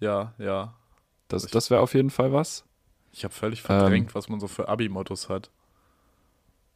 [0.00, 0.74] Ja, ja.
[1.28, 2.64] Das, das wäre auf jeden Fall was.
[3.12, 4.14] Ich habe völlig verdrängt, Ähm.
[4.14, 5.50] was man so für Abi-Mottos hat.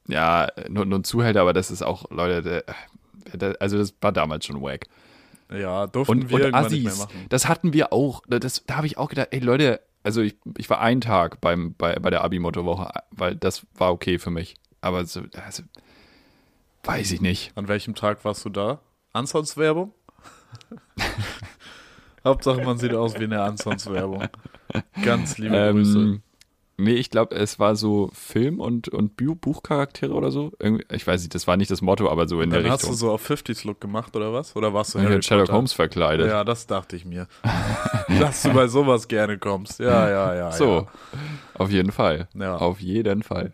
[0.07, 4.13] Ja, nur, nur ein Zuhälter, aber das ist auch, Leute, der, der, also das war
[4.13, 4.87] damals schon wack.
[5.51, 7.27] Ja, durften Und, wir und irgendwann nicht mehr Assis, machen.
[7.29, 8.23] das hatten wir auch.
[8.29, 11.75] Das, da habe ich auch gedacht, ey Leute, also ich, ich war einen Tag beim,
[11.75, 14.55] bei, bei der Abi-Motto-Woche, weil das war okay für mich.
[14.81, 15.63] Aber so, also,
[16.85, 17.53] weiß ich nicht.
[17.57, 18.81] An welchem Tag warst du da?
[19.13, 19.93] Ansons-Werbung?
[22.25, 24.25] Hauptsache, man sieht aus wie eine Ansons-Werbung.
[25.05, 25.99] Ganz liebe Grüße.
[25.99, 26.23] Ähm,
[26.77, 30.53] nee, ich glaube, es war so Film- und, und Bu- Buchcharaktere oder so.
[30.59, 32.83] Irgendwie, ich weiß nicht, das war nicht das Motto, aber so in Dann der hast
[32.83, 32.97] du Richtung.
[32.99, 34.55] so auf 50s-Look gemacht, oder was?
[34.57, 35.51] Oder warst du bin Sherlock?
[35.51, 36.29] Holmes verkleidet.
[36.29, 37.27] Ja, das dachte ich mir.
[38.21, 39.81] Dass du bei sowas gerne kommst.
[39.81, 40.53] Ja, ja, ja.
[40.53, 40.87] so,
[41.55, 42.29] auf jeden Fall.
[42.35, 42.57] Ja.
[42.57, 43.53] Auf jeden Fall.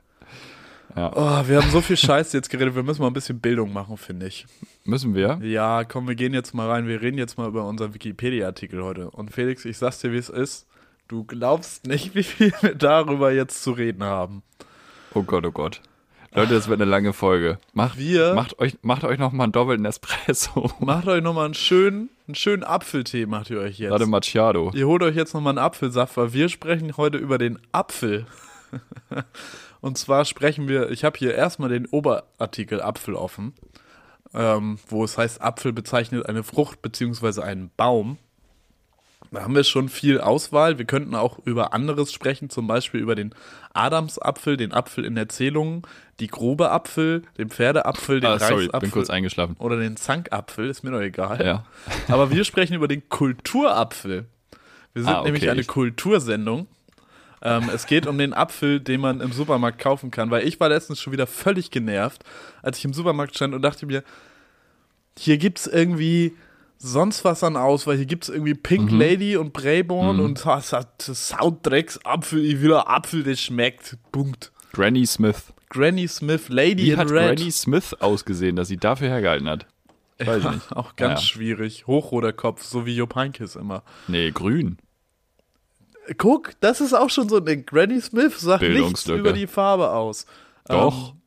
[0.97, 1.13] Ja.
[1.15, 2.75] Oh, wir haben so viel Scheiß jetzt geredet.
[2.77, 4.47] Wir müssen mal ein bisschen Bildung machen, finde ich.
[4.85, 5.39] Müssen wir?
[5.43, 6.87] Ja, komm, wir gehen jetzt mal rein.
[6.87, 9.11] Wir reden jetzt mal über unseren Wikipedia-Artikel heute.
[9.11, 10.67] Und Felix, ich sag's dir, wie es ist.
[11.09, 14.43] Du glaubst nicht, wie viel wir darüber jetzt zu reden haben.
[15.15, 15.81] Oh Gott, oh Gott.
[16.37, 17.59] Leute, das wird eine lange Folge.
[17.75, 20.69] Macht, Wir- macht euch, macht euch noch mal einen doppelten Espresso.
[20.81, 23.91] Macht euch nochmal einen schönen, einen schönen Apfeltee, macht ihr euch jetzt.
[23.91, 24.73] Gerade Macchiato.
[24.75, 28.27] Ihr holt euch jetzt nochmal einen Apfelsaft, weil wir sprechen heute über den Apfel.
[29.85, 33.53] Und zwar sprechen wir, ich habe hier erstmal den Oberartikel Apfel offen,
[34.33, 37.43] ähm, wo es heißt, Apfel bezeichnet eine Frucht bzw.
[37.43, 38.17] einen Baum.
[39.31, 40.79] Da haben wir schon viel Auswahl.
[40.79, 43.35] Wir könnten auch über anderes sprechen, zum Beispiel über den
[43.75, 45.83] Adamsapfel, den Apfel in Erzählungen,
[46.19, 49.57] die grobe Apfel, den Pferdeapfel, den Ah, sorry, Reisapfel bin kurz eingeschlafen.
[49.59, 51.45] oder den Zankapfel, ist mir doch egal.
[51.45, 51.65] Ja.
[52.09, 54.25] Aber wir sprechen über den Kulturapfel.
[54.95, 55.25] Wir sind Ah, okay.
[55.33, 56.69] nämlich eine Kultursendung.
[57.45, 60.71] Ähm, es geht um den Apfel, den man im Supermarkt kaufen kann, weil ich war
[60.71, 62.25] letztens schon wieder völlig genervt,
[62.63, 64.03] als ich im Supermarkt stand und dachte mir,
[65.19, 66.33] hier gibt's irgendwie
[66.79, 67.97] sonst was an Auswahl.
[67.97, 68.99] Hier gibt's irgendwie Pink Mhm.
[68.99, 73.97] Lady und Brayborn und das hat Sounddrecks-Apfel, ich will Apfel, der schmeckt.
[74.13, 74.51] Punkt.
[74.73, 75.53] Granny Smith.
[75.71, 77.37] Granny Smith, Lady Wie in hat Red.
[77.39, 79.67] Granny Smith ausgesehen, dass sie dafür hergehalten hat?
[80.19, 80.73] Weiß ich nicht.
[80.77, 81.27] Auch ganz Ja.
[81.27, 81.87] schwierig.
[81.87, 83.83] Hochroter Kopf, so wie Jupp Heynckes immer.
[84.07, 84.79] Nee, grün.
[86.19, 87.65] Guck, das ist auch schon so ein Ding.
[87.67, 90.27] Granny Smith sagt nichts über die Farbe aus.
[90.67, 91.11] Doch.
[91.11, 91.21] Ähm,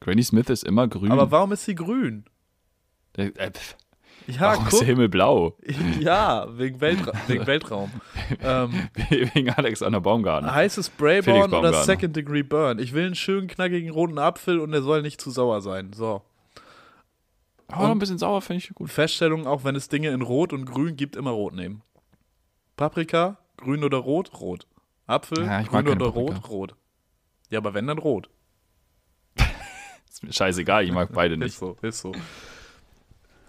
[0.00, 1.12] Granny Smith ist immer grün.
[1.12, 2.24] aber warum ist sie grün?
[3.16, 3.76] Der- äh, pff,
[4.26, 4.86] Ja, warum ist der guck.
[4.86, 5.56] Himmel blau?
[6.00, 7.90] Ja, wegen, Weltra wegen Weltraum.
[8.42, 10.52] ähm, Wegen Alexander Baumgarten.
[10.54, 11.72] heißt es Felix Brayborn oder.
[11.84, 12.78] Second Degree Burn?
[12.78, 15.92] Ich will einen schönen, knackigen roten Apfel und der soll nicht zu sauer sein.
[15.92, 16.22] So.
[17.72, 18.90] Oh, ein bisschen sauer finde ich gut.
[18.90, 21.82] Feststellung, auch wenn es Dinge in Rot und Grün gibt, immer Rot nehmen.
[22.76, 24.32] Paprika, grün oder rot?
[24.40, 24.66] Rot.
[25.06, 26.18] Apfel, Ja, grün oder Paprika.
[26.36, 26.48] rot?
[26.50, 26.74] Rot.
[27.50, 28.28] Ja, aber wenn, dann rot.
[30.08, 31.58] Ist mir scheißegal, ich mag beide Ist nicht.
[31.58, 32.12] so, ist so.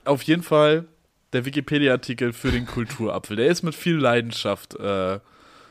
[0.05, 0.85] Auf jeden Fall
[1.33, 3.35] der Wikipedia-Artikel für den Kulturapfel.
[3.37, 5.19] Der ist mit viel Leidenschaft äh,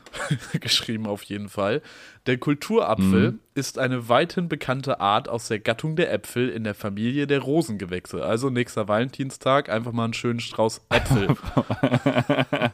[0.59, 1.81] geschrieben, auf jeden Fall.
[2.25, 3.39] Der Kulturapfel Mhm.
[3.53, 8.23] ist eine weithin bekannte Art aus der Gattung der Äpfel in der Familie der Rosengewächse.
[8.25, 11.35] Also nächster Valentinstag einfach mal einen schönen Strauß Äpfel.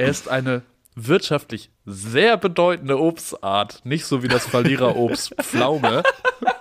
[0.00, 0.62] er ist eine
[0.94, 3.84] wirtschaftlich sehr bedeutende Obstart.
[3.84, 6.02] Nicht so wie das Verliererobst Pflaume.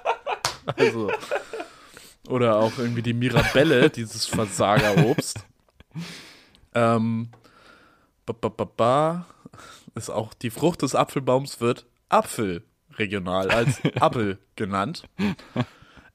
[0.75, 1.09] also.
[2.27, 5.39] Oder auch irgendwie die Mirabelle, dieses Versagerobst.
[6.75, 7.29] Ähm,
[8.25, 9.25] ba, ba, ba, ba,
[9.95, 12.63] ist auch die Frucht des Apfelbaums wird Apfel
[12.97, 15.03] regional als Appel genannt.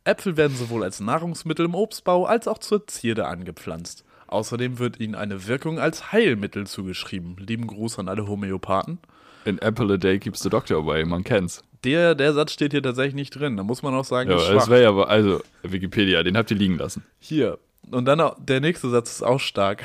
[0.04, 4.04] Äpfel werden sowohl als Nahrungsmittel im Obstbau als auch zur Zierde angepflanzt.
[4.26, 7.36] Außerdem wird ihnen eine Wirkung als Heilmittel zugeschrieben.
[7.38, 8.98] Lieben Gruß an alle Homöopathen.
[9.44, 11.62] In Apple a day keeps the doctor away, man kennt's.
[11.84, 13.56] Der, der Satz steht hier tatsächlich nicht drin.
[13.58, 16.50] Da muss man auch sagen, Ja, ist das wäre ja, aber- also Wikipedia, den habt
[16.50, 17.04] ihr liegen lassen.
[17.18, 17.58] Hier.
[17.90, 19.84] Und dann auch, der nächste Satz ist auch stark.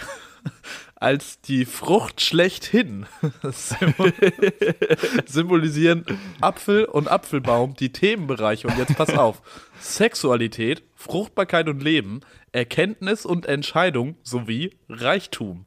[0.99, 3.05] Als die Frucht schlechthin
[3.51, 4.13] symbol
[5.25, 6.05] symbolisieren
[6.41, 8.67] Apfel und Apfelbaum die Themenbereiche.
[8.67, 9.41] Und jetzt pass auf:
[9.79, 12.19] Sexualität, Fruchtbarkeit und Leben,
[12.51, 15.63] Erkenntnis und Entscheidung sowie Reichtum.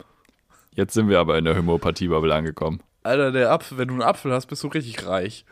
[0.74, 2.82] Jetzt sind wir aber in der Homöopathie-Bubble angekommen.
[3.02, 5.44] Alter, der Apfel, wenn du einen Apfel hast, bist du richtig reich.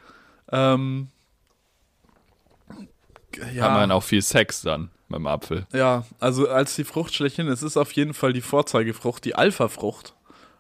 [0.53, 1.09] Ähm,
[3.55, 3.65] ja.
[3.65, 5.67] Hat man auch viel Sex dann dem Apfel.
[5.73, 10.15] Ja, also als die Frucht schlechthin, es ist auf jeden Fall die Vorzeigefrucht, die Alpha-Frucht.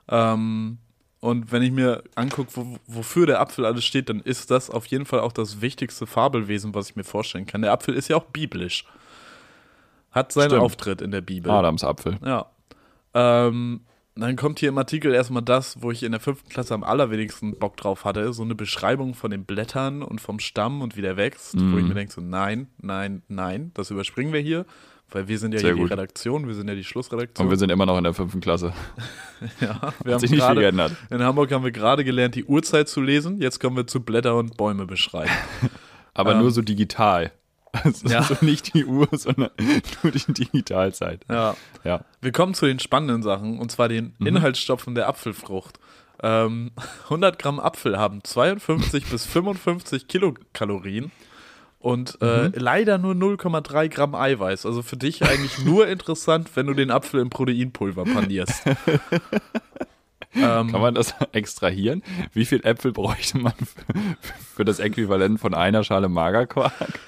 [0.08, 0.78] Ähm,
[1.20, 4.86] und wenn ich mir angucke, wo, wofür der Apfel alles steht, dann ist das auf
[4.86, 7.62] jeden Fall auch das wichtigste Fabelwesen, was ich mir vorstellen kann.
[7.62, 8.84] Der Apfel ist ja auch biblisch.
[10.10, 10.62] Hat seinen Stimmt.
[10.62, 11.52] Auftritt in der Bibel.
[11.52, 12.18] Adams Apfel.
[12.24, 12.46] Ja.
[13.14, 13.80] Ähm,
[14.16, 17.58] dann kommt hier im Artikel erstmal das, wo ich in der fünften Klasse am allerwenigsten
[17.58, 18.32] Bock drauf hatte.
[18.32, 21.54] So eine Beschreibung von den Blättern und vom Stamm und wie der wächst.
[21.56, 21.78] Wo Mhm.
[21.78, 24.66] ich mir denke, so nein, nein, nein, das überspringen wir hier.
[25.12, 25.90] Weil wir sind ja Sehr hier die gut.
[25.90, 27.44] Redaktion, wir sind ja die Schlussredaktion.
[27.46, 28.72] Und wir sind immer noch in der fünften Klasse.
[29.60, 30.92] ja, wir Hat haben sich nicht viel geändert.
[31.10, 33.40] in Hamburg haben wir gerade gelernt, die Uhrzeit zu lesen.
[33.40, 35.30] Jetzt kommen wir zu Blätter und Bäume beschreiben.
[36.14, 36.38] Aber Ähm.
[36.40, 37.32] nur so digital.
[37.72, 38.22] Also Ja.
[38.24, 39.50] so nicht die Uhr, sondern
[40.02, 41.24] nur die Digitalzeit.
[41.28, 41.54] ja.
[41.84, 42.04] Ja.
[42.20, 44.26] Wir kommen zu den spannenden Sachen, und zwar den Mhm.
[44.26, 45.78] Inhaltsstoffen der Apfelfrucht.
[46.22, 46.72] Ähm,
[47.04, 51.10] 100 Gramm Apfel haben 52 bis 55 Kilokalorien
[51.78, 52.52] und äh, Mhm.
[52.56, 54.66] leider nur 0,3 Gramm Eiweiß.
[54.66, 58.64] Also für dich eigentlich nur interessant, wenn du den Apfel in Proteinpulver panierst.
[60.34, 62.02] ähm, Kann man das extrahieren?
[62.32, 63.94] Wie viel Äpfel bräuchte man für,
[64.56, 67.00] für das Äquivalent von einer Schale Magerquark?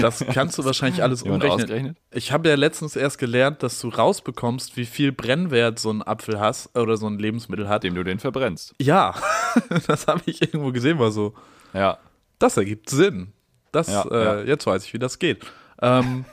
[0.00, 1.96] Das kannst du wahrscheinlich alles umrechnen.
[2.10, 6.38] Ich habe ja letztens erst gelernt, dass du rausbekommst, wie viel Brennwert so ein Apfel
[6.40, 7.84] hast oder so ein Lebensmittel hat.
[7.84, 8.74] Dem du den verbrennst.
[8.80, 9.14] Ja,
[9.86, 11.34] das habe ich irgendwo gesehen, war so.
[11.72, 11.98] Ja.
[12.38, 13.32] Das ergibt Sinn.
[13.72, 14.40] Das, Ja, äh, ja.
[14.42, 15.44] jetzt weiß ich, wie das geht.
[15.82, 16.24] Ähm,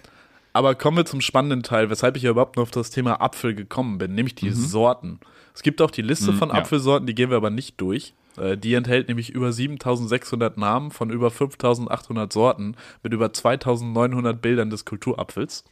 [0.54, 3.54] aber kommen wir zum spannenden Teil, weshalb ich ja überhaupt nur auf das Thema Apfel
[3.54, 5.20] gekommen bin, nämlich die Sorten.
[5.54, 6.56] Es gibt auch die Liste Mhm, von ja.
[6.56, 8.14] Apfelsorten, die gehen wir aber nicht durch.
[8.38, 14.70] Äh, die enthält nämlich über 7600 Namen von über 5800 Sorten mit über 2900 Bildern
[14.70, 15.64] des Kulturapfels.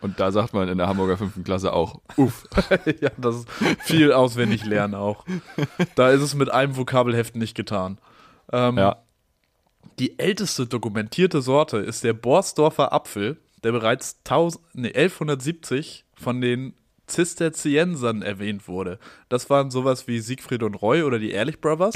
[0.00, 2.46] Und da sagt man in der Hamburger fünften Klasse auch, uff.
[3.00, 3.48] ja, das ist
[3.80, 5.24] viel auswendig lernen auch.
[5.94, 7.98] Da ist es mit einem Vokabelheft nicht getan.
[8.52, 8.96] Ähm, Ja.
[9.98, 16.74] Die älteste dokumentierte Sorte ist der Borsdorfer Apfel, der bereits 1000, nee, 1170 von den
[17.14, 18.98] Zisterziensern erwähnt wurde.
[19.28, 21.94] Das waren sowas wie Siegfried und Roy oder die Ehrlich Brothers.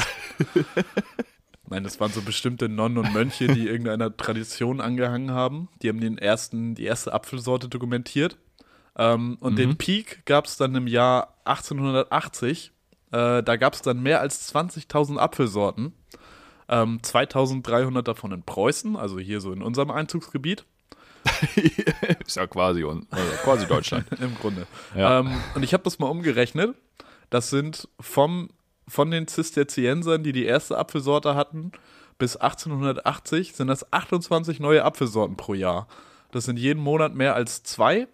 [1.71, 5.69] Nein, das waren so bestimmte Nonnen und Mönche, die irgendeiner Tradition angehangen haben.
[5.83, 8.39] Die haben den ersten, die erste Apfelsorte dokumentiert.
[8.97, 12.73] Ähm, und den Peak gab es dann im Jahr 1880.
[13.11, 15.93] Äh, da gab es dann mehr als 20.000 Apfelsorten.
[16.69, 20.65] Ähm, 2300 davon in Preußen, also hier so in unserem Einzugsgebiet
[22.27, 23.01] Ist ja quasi, also
[23.43, 24.07] quasi Deutschland.
[24.21, 24.67] im Grunde.
[24.95, 25.21] Ja.
[25.21, 26.75] Ähm, und ich habe das mal umgerechnet.
[27.31, 28.51] Das sind vom,
[28.87, 31.73] von den Zisterziensern, die die erste Apfelsorte hatten,
[32.19, 35.87] bis 1880 sind das 28 neue Apfelsorten pro Jahr.
[36.33, 38.09] Das sind jeden Monat mehr als zwei.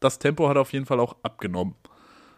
[0.00, 1.74] Das Tempo hat auf jeden Fall auch abgenommen.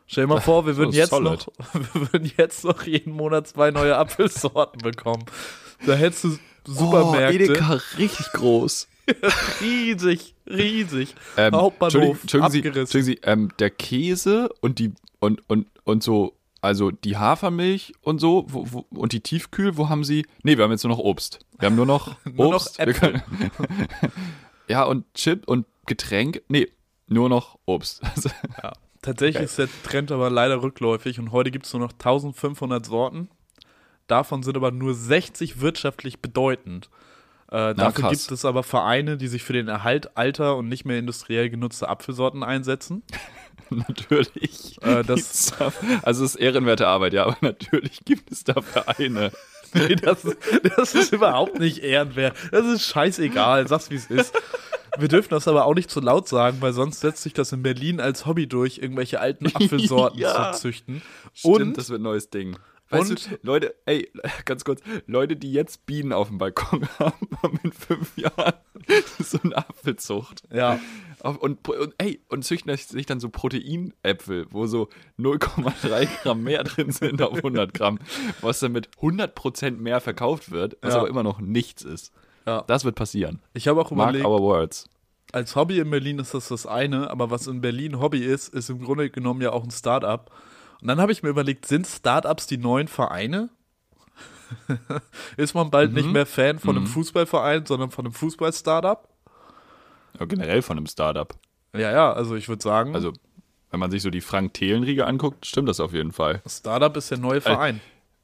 [0.06, 1.46] Stell dir mal vor, wir würden, jetzt solid.
[1.46, 5.24] noch, wir würden jetzt noch jeden Monat zwei neue Apfelsorten bekommen.
[5.86, 7.60] Da hättest du Supermärkte.
[7.60, 8.88] Oh, richtig groß.
[9.60, 11.14] riesig, riesig.
[11.36, 12.80] Ähm, Hauptbahnhof, Entschuldigen Sie, abgerissen.
[13.00, 18.20] Entschuldigen Sie ähm, der Käse und die und, und, und so, also die Hafermilch und
[18.20, 20.26] so wo, wo, und die Tiefkühl, wo haben Sie?
[20.42, 21.40] Nee, wir haben jetzt nur noch Obst.
[21.58, 22.78] Wir haben nur noch Nur noch Obst.
[22.80, 23.22] Äpfel.
[24.68, 26.42] ja, und Chip und Getränk.
[26.48, 26.68] Nee,
[27.08, 28.02] nur noch Obst.
[28.04, 28.30] Also,
[29.02, 29.44] Tatsächlich Geil.
[29.44, 33.28] ist der Trend aber leider rückläufig und heute gibt es nur noch 1500 Sorten.
[34.06, 36.88] Davon sind aber nur 60 wirtschaftlich bedeutend.
[37.52, 38.10] Äh, dafür krass.
[38.26, 41.88] gibt es aber Vereine, die sich für den Erhalt alter und nicht mehr industriell genutzter
[41.90, 43.02] Apfelsorten einsetzen.
[43.70, 44.76] natürlich.
[44.82, 45.52] Äh, das-
[46.02, 49.32] also es ist ehrenwerte Arbeit, ja, aber natürlich gibt es da Vereine.
[49.74, 50.36] Nee, das, ist-
[50.76, 52.36] das ist überhaupt nicht ehrenwert.
[52.50, 54.34] Das ist scheißegal, sag's wie es ist.
[54.98, 57.62] Wir dürfen das aber auch nicht zu laut sagen, weil sonst setzt sich das in
[57.62, 60.52] Berlin als Hobby durch, irgendwelche alten Apfelsorten Ja.
[60.52, 61.00] zu züchten.
[61.32, 62.58] Stimmt, Und das wird ein neues Ding.
[62.92, 64.10] Weißt und du, Leute, ey,
[64.44, 68.54] ganz kurz, Leute, die jetzt Bienen auf dem Balkon haben, haben in fünf Jahren
[69.18, 70.42] so eine Apfelzucht.
[70.52, 70.78] Ja.
[71.22, 76.90] Und, und, ey, und züchten sich dann so Proteinäpfel, wo so 0,3 Gramm mehr drin
[76.90, 78.00] sind auf 100 Gramm,
[78.40, 81.00] was dann mit 100% mehr verkauft wird, was ja.
[81.00, 82.12] aber immer noch nichts ist.
[82.44, 82.62] Ja.
[82.66, 83.40] Das wird passieren.
[83.54, 84.90] Ich habe auch überlegt, Mark our words.
[85.30, 88.68] als Hobby in Berlin ist das das eine, aber was in Berlin Hobby ist, ist
[88.68, 90.32] im Grunde genommen ja auch ein Start-up.
[90.82, 93.50] Und dann habe ich mir überlegt, sind Startups die neuen Vereine?
[95.36, 95.96] ist man bald mhm.
[95.96, 96.88] nicht mehr Fan von einem mhm.
[96.88, 99.08] Fußballverein, sondern von einem Fußball-Startup?
[100.18, 101.32] Ja, generell von einem Startup.
[101.72, 102.96] Ja, ja, also ich würde sagen.
[102.96, 103.12] Also,
[103.70, 106.42] wenn man sich so die Frank-Thelen-Riege anguckt, stimmt das auf jeden Fall.
[106.48, 107.80] Startup ist der neue Verein.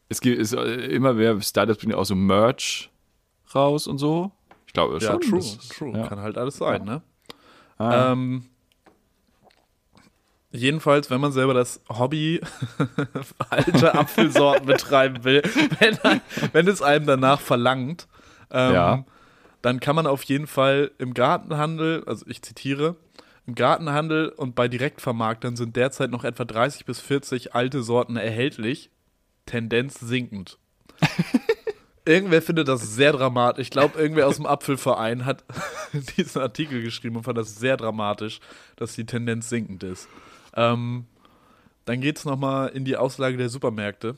[0.08, 2.90] es gibt ist äh, immer mehr Startups bringen auch so Merch
[3.54, 4.32] raus und so.
[4.66, 5.20] Ich glaube ja, schon.
[5.20, 5.96] True, das, true.
[5.96, 6.08] Ja.
[6.08, 6.92] Kann halt alles sein, ja.
[6.94, 7.02] ne?
[7.78, 8.12] Ah.
[8.12, 8.42] Ähm,
[10.50, 12.40] Jedenfalls, wenn man selber das Hobby
[13.50, 15.42] alte Apfelsorten betreiben will,
[15.78, 15.98] wenn,
[16.52, 18.08] wenn, es einem danach verlangt,
[18.50, 19.04] ähm, ja.
[19.60, 22.96] dann kann man auf jeden Fall im Gartenhandel, also ich zitiere,
[23.46, 28.90] im Gartenhandel und bei Direktvermarktern sind derzeit noch etwa 30 bis 40 alte Sorten erhältlich,
[29.44, 30.58] Tendenz sinkend.
[32.08, 33.62] irgendwer findet das sehr dramatisch.
[33.62, 35.44] Ich glaube, irgendwer aus dem Apfelverein hat
[36.16, 38.40] diesen Artikel geschrieben und fand das sehr dramatisch,
[38.76, 40.08] dass die Tendenz sinkend ist.
[40.58, 41.06] Ähm,
[41.84, 44.16] dann geht es nochmal in die Auslage der Supermärkte.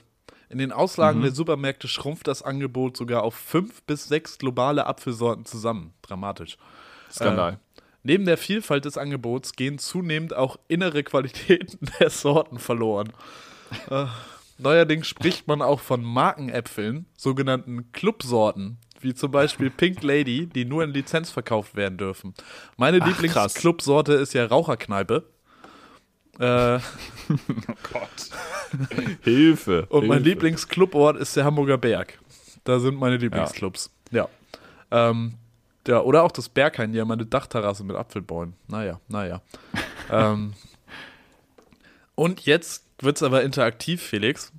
[0.48, 1.24] In den Auslagen mhm.
[1.24, 5.92] der Supermärkte schrumpft das Angebot sogar auf fünf bis sechs globale Apfelsorten zusammen.
[6.02, 6.56] Dramatisch.
[7.12, 7.52] Skandal.
[7.52, 13.12] Äh, neben der Vielfalt des Angebots gehen zunehmend auch innere Qualitäten der Sorten verloren.
[13.90, 14.06] äh,
[14.58, 20.82] neuerdings spricht man auch von Markenäpfeln, sogenannten Clubsorten, wie zum Beispiel Pink Lady, die nur
[20.82, 22.34] in Lizenz verkauft werden dürfen.
[22.76, 25.24] Meine Lieblingsclubsorte ist ja Raucherkneipe.
[26.40, 28.30] Äh, oh Gott.
[29.22, 29.86] Hilfe.
[29.86, 32.18] Und mein Lieblingsclubort ist der Hamburger Berg.
[32.64, 33.90] Da sind meine Lieblingsclubs.
[34.10, 34.28] Ja.
[34.90, 35.10] Ja.
[35.10, 35.34] Ähm,
[35.86, 38.54] ja, oder auch das Berghain, ja, meine Dachterrasse mit Apfelbäumen.
[38.68, 39.42] Naja, naja.
[40.10, 40.54] ähm,
[42.14, 44.52] und jetzt wird es aber interaktiv, Felix.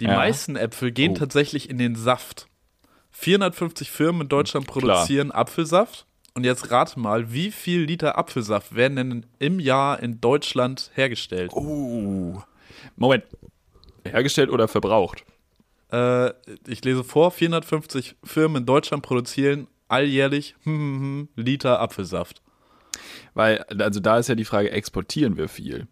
[0.00, 0.16] Die ja.
[0.16, 1.16] meisten Äpfel gehen oh.
[1.16, 2.48] tatsächlich in den Saft.
[3.12, 5.40] 450 Firmen in Deutschland produzieren Klar.
[5.40, 6.06] Apfelsaft.
[6.36, 11.52] Und jetzt rate mal, wie viel Liter Apfelsaft werden denn im Jahr in Deutschland hergestellt?
[11.54, 12.42] Oh.
[12.96, 13.24] Moment.
[14.04, 15.24] Hergestellt oder verbraucht?
[15.92, 16.32] Äh,
[16.66, 22.42] ich lese vor, 450 Firmen in Deutschland produzieren alljährlich hm, hm, hm, Liter Apfelsaft.
[23.34, 25.86] Weil, also da ist ja die Frage, exportieren wir viel?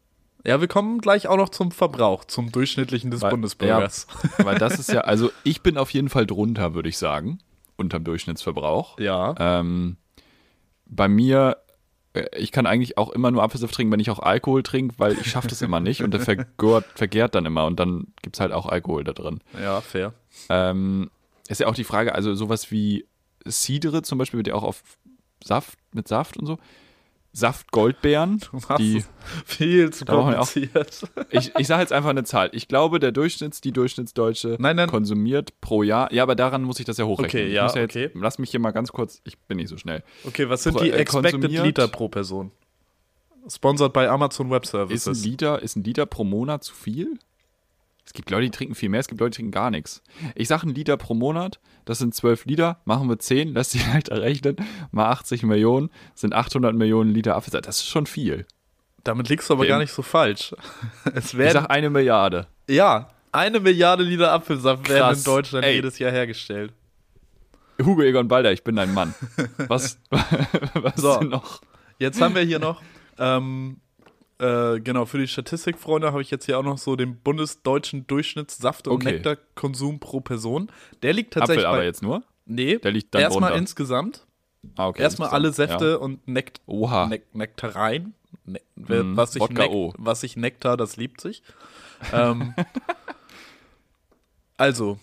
[0.45, 4.09] Ja, wir kommen gleich auch noch zum Verbrauch, zum durchschnittlichen des weil, Bundesbürgers.
[4.39, 7.39] Ja, weil das ist ja, also ich bin auf jeden Fall drunter, würde ich sagen,
[7.77, 8.99] unterm Durchschnittsverbrauch.
[8.99, 9.37] Ja.
[9.39, 9.99] Ähm,
[10.95, 11.59] bei mir,
[12.15, 15.13] äh, ich kann eigentlich auch immer nur Apfelsaft trinken, wenn ich auch Alkohol trinke, weil
[15.13, 18.41] ich schaffe das immer nicht und der vergärt, vergärt dann immer und dann gibt es
[18.41, 19.41] halt auch Alkohol da drin.
[19.61, 20.13] Ja, fair.
[20.49, 21.11] Ähm,
[21.49, 23.07] ist ja auch die Frage, also sowas wie
[23.49, 24.83] Cidre zum Beispiel wird ja auch auf
[25.43, 26.59] Saft, mit Saft und so.
[27.33, 28.40] Saft-Goldbeeren.
[28.79, 29.05] Die
[29.45, 31.03] viel zu kompliziert.
[31.31, 32.51] Ich, ich sage jetzt einfach eine Zahl.
[32.53, 34.88] Ich glaube, der Durchschnitts, die Durchschnittsdeutsche nein, nein.
[34.88, 36.12] konsumiert pro Jahr.
[36.12, 37.45] Ja, aber daran muss ich das ja hochrechnen.
[37.45, 38.11] Okay, ja, ja jetzt, okay.
[38.14, 40.03] Lass mich hier mal ganz kurz, ich bin nicht so schnell.
[40.27, 42.51] Okay, was sind pro, die äh, Expected Liter pro Person?
[43.49, 45.07] Sponsored bei Amazon Web Services.
[45.07, 47.18] Ist ein Liter, ist ein Liter pro Monat zu viel?
[48.05, 50.03] Es gibt Leute, die trinken viel mehr, es gibt Leute, die trinken gar nichts.
[50.35, 53.87] Ich sage einen Liter pro Monat, das sind 12 Liter, machen wir 10, lässt sich
[53.87, 54.57] leicht errechnen,
[54.91, 57.67] mal 80 Millionen, sind 800 Millionen Liter Apfelsaft.
[57.67, 58.47] Das ist schon viel.
[59.05, 59.71] Damit liegst du aber Dem.
[59.71, 60.55] gar nicht so falsch.
[61.15, 62.47] Es werden, ich sag eine Milliarde.
[62.69, 64.97] Ja, eine Milliarde Liter Apfelsaft Krass.
[64.97, 65.75] werden in Deutschland Ey.
[65.77, 66.73] jedes Jahr hergestellt.
[67.83, 69.15] Hugo Egon Balder, ich bin dein Mann.
[69.69, 71.62] Was, was so, noch?
[71.99, 72.83] Jetzt haben wir hier noch
[73.19, 73.79] ähm,
[74.43, 78.89] äh, genau, für die Statistikfreunde habe ich jetzt hier auch noch so den bundesdeutschen Durchschnittssaft-
[78.89, 79.13] und okay.
[79.13, 80.71] Nektarkonsum pro Person.
[81.03, 81.65] Der liegt tatsächlich.
[81.65, 82.25] Apfel aber jetzt nur?
[82.45, 84.27] Nee, der liegt dann erstmal insgesamt.
[84.77, 85.97] Ah, okay, erstmal alle Säfte ja.
[85.97, 87.07] und Nekt Oha.
[87.07, 88.15] Ne Nektareien.
[88.45, 91.43] Ne mm, was, sich Nek was sich Nektar, das liebt sich.
[92.13, 92.55] ähm,
[94.57, 94.99] also,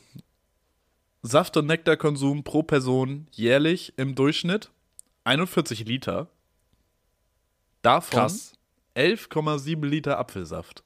[1.22, 4.70] Saft- und Nektarkonsum pro Person jährlich im Durchschnitt
[5.24, 6.28] 41 Liter.
[7.82, 8.59] Davon Krass.
[9.00, 10.84] 11,7 Liter Apfelsaft.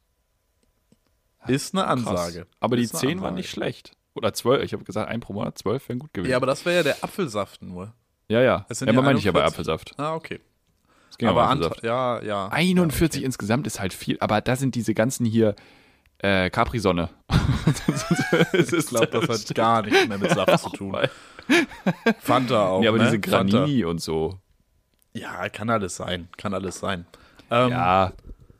[1.47, 2.41] Ist eine Ansage.
[2.41, 2.57] Krass.
[2.59, 3.91] Aber die 10 waren nicht schlecht.
[4.13, 4.63] Oder 12.
[4.63, 6.29] Ich habe gesagt, ein pro Monat, 12 wären gut gewesen.
[6.29, 7.93] Ja, aber das wäre ja der Apfelsaft nur.
[8.29, 8.65] Ja, ja.
[8.69, 9.95] ja, aber meine ich ja bei Apfelsaft.
[9.97, 10.39] Ah, okay.
[11.09, 11.83] Das ging aber Apfelsaft.
[11.83, 12.47] Ja, ja.
[12.47, 13.25] 41 ja, okay.
[13.25, 14.17] insgesamt ist halt viel.
[14.19, 15.55] Aber da sind diese ganzen hier
[16.19, 17.09] äh, Capri-Sonne.
[18.53, 20.97] ich glaube, das hat gar nichts mehr mit Saft zu tun.
[22.19, 22.83] Fanta auch.
[22.83, 23.05] Ja, aber ne?
[23.05, 23.87] diese Granini Fanta.
[23.87, 24.39] und so.
[25.13, 26.29] Ja, kann alles sein.
[26.37, 27.05] Kann alles sein.
[27.53, 28.13] Ähm, ja,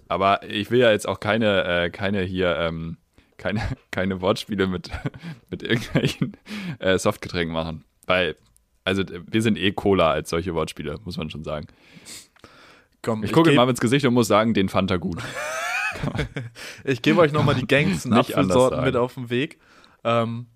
[0.08, 2.98] aber ich will ja jetzt auch keine, äh, keine hier ähm,
[3.38, 4.89] keine, keine Wortspiele mit,
[5.50, 6.38] mit irgendwelchen
[6.80, 7.84] äh, Softgetränken machen.
[8.06, 8.36] Weil,
[8.84, 11.68] also wir sind eh Cola als solche Wortspiele, muss man schon sagen.
[13.02, 15.22] Komm, ich, gucke mal ins Gesicht und muss sagen, den fand er gut.
[16.86, 19.60] ich gebe euch nochmal die gängigsten Apfelsorten mit auf den Weg.
[20.06, 20.48] Ähm,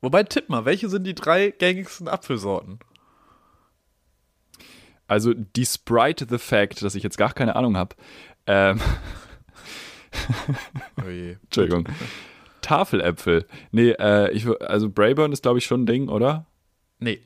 [0.00, 2.78] wobei, tipp mal, welche sind die drei gängigsten Apfelsorten?
[5.08, 7.94] Also die Sprite The Fact, dass ich jetzt gar keine Ahnung habe.
[8.46, 8.80] Ähm,
[11.04, 11.36] oh je.
[11.44, 11.88] Entschuldigung.
[12.60, 13.46] Tafeläpfel.
[13.70, 16.46] Nee, äh, ich, also Brayburn ist, glaube ich, schon ein Ding, oder?
[16.98, 17.20] Nee.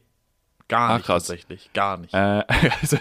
[0.69, 1.27] Gar ah, nicht krass.
[1.27, 1.71] tatsächlich.
[1.73, 2.13] Gar nicht.
[2.13, 2.45] Äh,
[2.81, 2.99] also,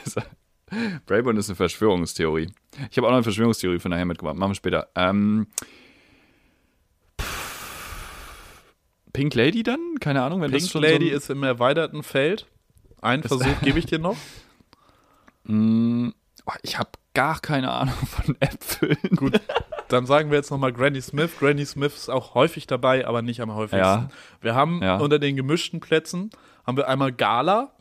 [1.05, 2.51] Brayburn ist eine Verschwörungstheorie.
[2.89, 4.37] Ich habe auch noch eine Verschwörungstheorie von daher mitgebracht.
[4.37, 4.87] Machen wir später.
[4.95, 5.47] Ähm,
[9.11, 9.97] Pink Lady dann?
[9.99, 12.47] Keine Ahnung, wenn Pink das schon Lady so ist im erweiterten Feld.
[13.01, 14.17] Einen Versuch gebe ich dir noch.
[15.49, 16.09] Mm,
[16.45, 18.97] oh, ich habe gar keine Ahnung von Äpfeln.
[19.15, 19.41] Gut,
[19.87, 21.31] dann sagen wir jetzt nochmal Granny Smith.
[21.39, 23.79] Granny Smith ist auch häufig dabei, aber nicht am häufigsten.
[23.79, 24.09] Ja.
[24.41, 24.97] Wir haben ja.
[24.97, 26.29] unter den gemischten Plätzen
[26.65, 27.71] haben wir einmal Gala.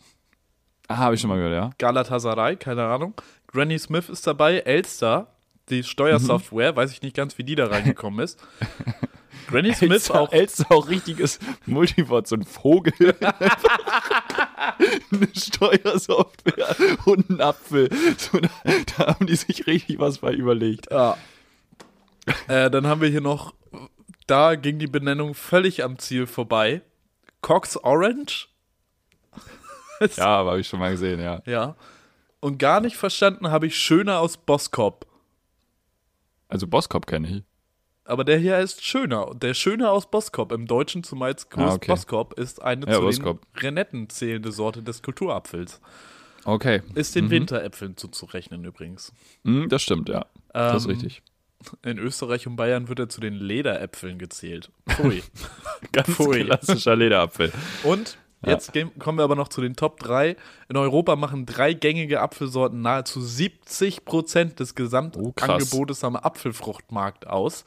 [0.88, 1.70] Ah, habe ich schon mal gehört, ja.
[1.76, 3.12] Galatasaray, keine Ahnung.
[3.46, 5.26] Granny Smith ist dabei, Elster,
[5.68, 6.76] die Steuersoftware, mhm.
[6.76, 8.42] weiß ich nicht ganz, wie die da reingekommen ist.
[9.48, 10.32] Granny Smith Elster, auch.
[10.32, 12.92] Elster auch richtiges Multiwort, so ein Vogel.
[15.10, 16.76] Eine Steuersoftware
[17.06, 17.88] und ein Apfel.
[18.18, 18.48] So, da,
[18.96, 20.90] da, haben die sich richtig was bei überlegt.
[20.90, 21.16] Ja.
[22.46, 23.54] Äh, dann haben wir hier noch,
[24.26, 26.82] da ging die Benennung völlig am Ziel vorbei.
[27.40, 28.48] Cox Orange.
[30.16, 31.40] ja, aber habe ich schon mal gesehen, ja.
[31.46, 31.74] Ja.
[32.40, 35.06] Und gar nicht verstanden habe ich Schöner aus Boskop.
[36.48, 37.42] Also Boskop kenne ich.
[38.08, 39.34] Aber der hier ist Schöner.
[39.34, 41.90] Der Schöner aus Boskop, im Deutschen zumeist Groß ah, okay.
[41.90, 43.40] Boskop, ist eine ja, zu Boskop.
[43.52, 45.80] den Renetten zählende Sorte des Kulturapfels.
[46.44, 46.80] Okay.
[46.94, 47.30] Ist den mhm.
[47.30, 49.12] Winteräpfeln zuzurechnen übrigens.
[49.42, 50.22] Mhm, das stimmt, ja.
[50.54, 51.22] Ähm, das ist richtig.
[51.84, 54.70] In Österreich und Bayern wird er zu den Lederäpfeln gezählt.
[54.88, 55.22] Pfui.
[55.92, 56.44] Ganz Pfui.
[56.44, 57.52] klassischer Lederapfel.
[57.82, 58.84] Und Jetzt ja.
[59.00, 60.36] kommen wir aber noch zu den Top 3.
[60.68, 67.64] In Europa machen drei gängige Apfelsorten nahezu 70 Prozent des Gesamtangebotes oh, am Apfelfruchtmarkt aus.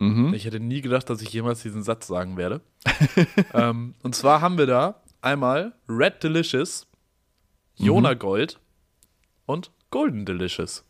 [0.00, 0.32] Mhm.
[0.32, 2.62] Ich hätte nie gedacht, dass ich jemals diesen Satz sagen werde.
[3.54, 6.86] ähm, und zwar haben wir da einmal Red Delicious,
[7.76, 8.18] Jona mhm.
[8.18, 8.60] Gold
[9.44, 10.84] und Golden Delicious.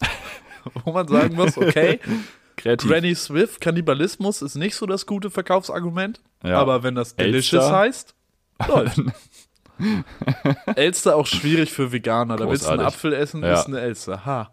[0.84, 2.00] Wo man sagen muss, okay,
[2.56, 2.90] Kreativ.
[2.90, 6.20] Granny Swift, Kannibalismus ist nicht so das gute Verkaufsargument.
[6.42, 6.58] Ja.
[6.58, 7.76] Aber wenn das Delicious Elster.
[7.76, 8.14] heißt,
[8.68, 9.02] läuft.
[10.76, 12.36] Elster auch schwierig für Veganer.
[12.36, 13.54] Da willst du einen Apfel essen, ja.
[13.54, 14.24] ist eine Elster.
[14.26, 14.50] Ha.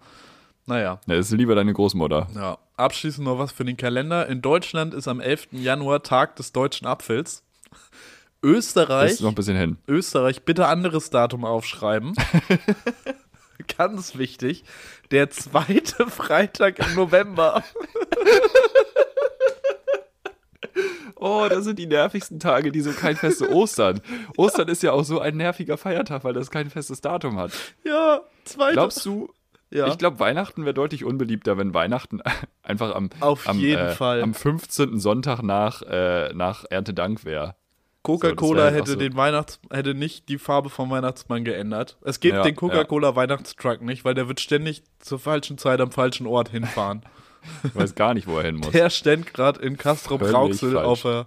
[0.65, 0.99] Naja.
[1.05, 2.27] Ja, ist lieber deine Großmutter.
[2.33, 2.57] Ja.
[2.77, 4.27] Abschließend noch was für den Kalender.
[4.27, 5.47] In Deutschland ist am 11.
[5.51, 7.43] Januar Tag des deutschen Apfels.
[8.43, 9.13] Österreich.
[9.13, 9.77] ist noch ein bisschen hin.
[9.87, 12.13] Österreich, bitte anderes Datum aufschreiben.
[13.77, 14.63] Ganz wichtig.
[15.09, 17.63] Der zweite Freitag im November.
[21.19, 24.01] Oh, das sind die nervigsten Tage, die so kein festes Ostern.
[24.37, 27.51] Ostern ist ja auch so ein nerviger Feiertag, weil das kein festes Datum hat.
[27.83, 28.73] Ja, zweite.
[28.73, 29.33] Glaubst du,
[29.71, 29.87] ja.
[29.87, 32.21] Ich glaube, Weihnachten wäre deutlich unbeliebter, wenn Weihnachten
[32.63, 34.21] einfach am, Auf am, jeden äh, Fall.
[34.21, 34.99] am 15.
[34.99, 37.55] Sonntag nach, äh, nach Erntedank wäre.
[38.03, 38.97] Coca-Cola so, hätte so.
[38.97, 41.97] den Weihnachts hätte nicht die Farbe vom Weihnachtsmann geändert.
[42.01, 43.15] Es gibt ja, den Coca-Cola ja.
[43.17, 47.01] Weihnachtstruck nicht, weil der wird ständig zur falschen Zeit am falschen Ort hinfahren.
[47.65, 48.69] ich weiß gar nicht, wo er hin muss.
[48.71, 51.25] Der stand gerade in Castro Brauxel auf der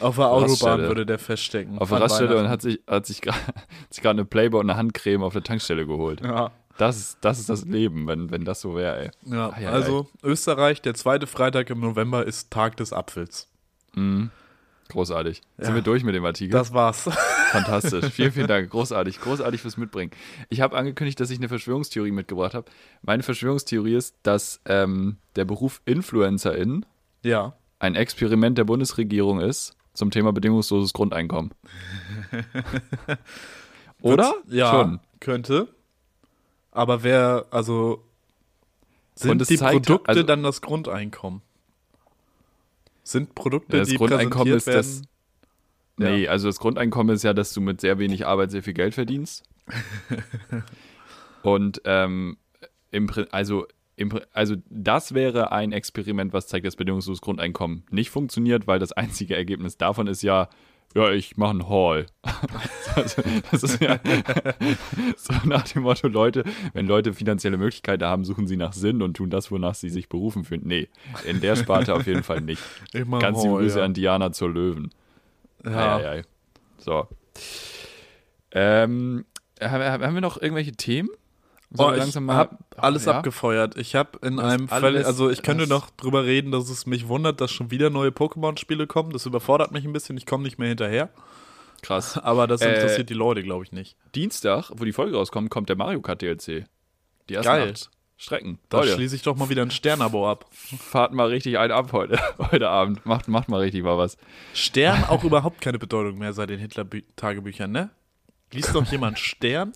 [0.00, 1.78] auf der Autobahn würde der feststecken.
[1.78, 3.40] Auf der Raststelle und hat sich, hat sich gerade
[4.04, 6.20] eine Playboy und eine Handcreme auf der Tankstelle geholt.
[6.20, 6.52] Ja.
[6.78, 9.10] Das ist, das ist das Leben, wenn, wenn das so wäre, ey.
[9.26, 10.30] Ja, ah, ja also ey.
[10.30, 13.48] Österreich, der zweite Freitag im November ist Tag des Apfels.
[13.94, 14.30] Mhm.
[14.88, 15.42] Großartig.
[15.58, 15.66] Ja.
[15.66, 16.52] Sind wir durch mit dem Artikel?
[16.52, 17.10] Das war's.
[17.50, 18.06] Fantastisch.
[18.12, 18.70] vielen, vielen Dank.
[18.70, 19.20] Großartig.
[19.20, 20.12] Großartig fürs Mitbringen.
[20.48, 22.70] Ich habe angekündigt, dass ich eine Verschwörungstheorie mitgebracht habe.
[23.02, 26.86] Meine Verschwörungstheorie ist, dass ähm, der Beruf Influencerin
[27.22, 27.54] ja.
[27.80, 31.50] ein Experiment der Bundesregierung ist zum Thema bedingungsloses Grundeinkommen.
[34.00, 34.32] Oder?
[34.46, 35.00] Ja, Schon.
[35.20, 35.68] könnte.
[36.70, 38.04] Aber wer, also
[39.14, 41.42] sind die Produkte also, dann das Grundeinkommen?
[43.02, 44.78] Sind Produkte, ja, das die Grundeinkommen ist werden?
[44.78, 45.02] das.
[45.96, 46.30] Nee, ja.
[46.30, 49.42] also das Grundeinkommen ist ja, dass du mit sehr wenig Arbeit sehr viel Geld verdienst.
[51.42, 52.36] Und ähm,
[52.90, 53.66] im, also,
[53.96, 58.92] im, also das wäre ein Experiment, was zeigt, dass bedingungsloses Grundeinkommen nicht funktioniert, weil das
[58.92, 60.48] einzige Ergebnis davon ist ja,
[60.94, 62.06] ja, ich mache einen Haul.
[62.94, 64.00] also, das ist ja
[65.16, 69.14] so nach dem Motto, Leute, wenn Leute finanzielle Möglichkeiten haben, suchen sie nach Sinn und
[69.14, 70.62] tun das, wonach sie sich berufen fühlen.
[70.64, 70.88] Nee,
[71.24, 72.62] in der Sparte auf jeden Fall nicht.
[72.92, 73.84] Ganz liebe Grüße ja.
[73.84, 74.90] an Diana zur Löwen.
[75.64, 75.96] Ja.
[75.96, 76.22] Ei, ei, ei.
[76.78, 77.06] So.
[78.52, 79.26] Ähm,
[79.60, 81.10] haben wir noch irgendwelche Themen?
[81.76, 83.18] Oh, ich habe alles ja?
[83.18, 83.76] abgefeuert.
[83.76, 87.08] Ich habe in das einem Fall, also ich könnte noch drüber reden, dass es mich
[87.08, 89.10] wundert, dass schon wieder neue Pokémon-Spiele kommen.
[89.10, 90.16] Das überfordert mich ein bisschen.
[90.16, 91.10] Ich komme nicht mehr hinterher.
[91.82, 92.16] Krass.
[92.22, 93.96] Aber das interessiert äh, die Leute, glaube ich, nicht.
[94.14, 96.64] Dienstag, wo die Folge rauskommt, kommt der Mario Kart DLC.
[97.28, 97.72] Die ersten Geil.
[97.72, 97.90] acht
[98.20, 98.58] Strecken.
[98.68, 100.46] Da schließe ich doch mal wieder ein Sternabo ab.
[100.50, 102.18] Fahrt mal richtig ein ab heute,
[102.50, 103.06] heute Abend.
[103.06, 104.16] Macht, macht mal richtig mal was.
[104.54, 107.90] Stern auch überhaupt keine Bedeutung mehr seit den Hitler-Tagebüchern, ne?
[108.52, 109.72] Liest doch jemand Stern?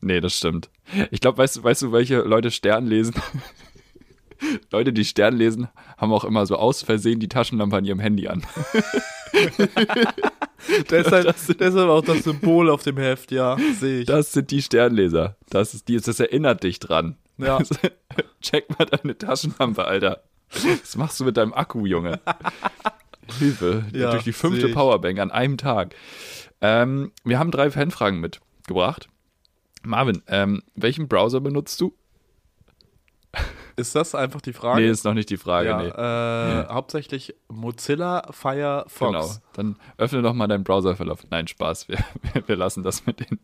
[0.00, 0.70] Nee, das stimmt.
[1.10, 3.14] Ich glaube, weißt, weißt du, welche Leute Stern lesen?
[4.70, 8.28] Leute, die Stern lesen, haben auch immer so aus Versehen die Taschenlampe an ihrem Handy
[8.28, 8.42] an.
[10.90, 14.06] deshalb, das, deshalb auch das Symbol auf dem Heft, ja, sehe ich.
[14.06, 15.36] Das sind die Sternleser.
[15.50, 17.16] Das, ist die, das erinnert dich dran.
[17.38, 17.58] Ja.
[18.40, 20.22] Check mal deine Taschenlampe, Alter.
[20.50, 22.20] Was machst du mit deinem Akku, Junge?
[23.38, 23.84] Hilfe.
[23.92, 25.94] Ja, durch die fünfte Powerbank an einem Tag.
[26.60, 29.08] Ähm, wir haben drei Fanfragen mitgebracht.
[29.82, 31.94] Marvin, ähm, welchen Browser benutzt du?
[33.76, 34.82] Ist das einfach die Frage?
[34.82, 35.68] Nee, ist noch nicht die Frage.
[35.68, 35.88] Ja, nee.
[35.88, 36.68] Äh, nee.
[36.68, 38.98] Hauptsächlich Mozilla Firefox.
[38.98, 39.28] Genau.
[39.54, 41.24] Dann öffne doch mal deinen Browserverlauf.
[41.30, 41.88] Nein, Spaß.
[41.88, 41.98] Wir,
[42.46, 43.38] wir, lassen das mit den,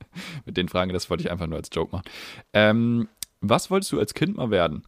[0.45, 0.93] mit den Fragen.
[0.93, 2.05] Das wollte ich einfach nur als Joke machen.
[2.53, 3.09] Ähm,
[3.41, 4.85] was wolltest du als Kind mal werden?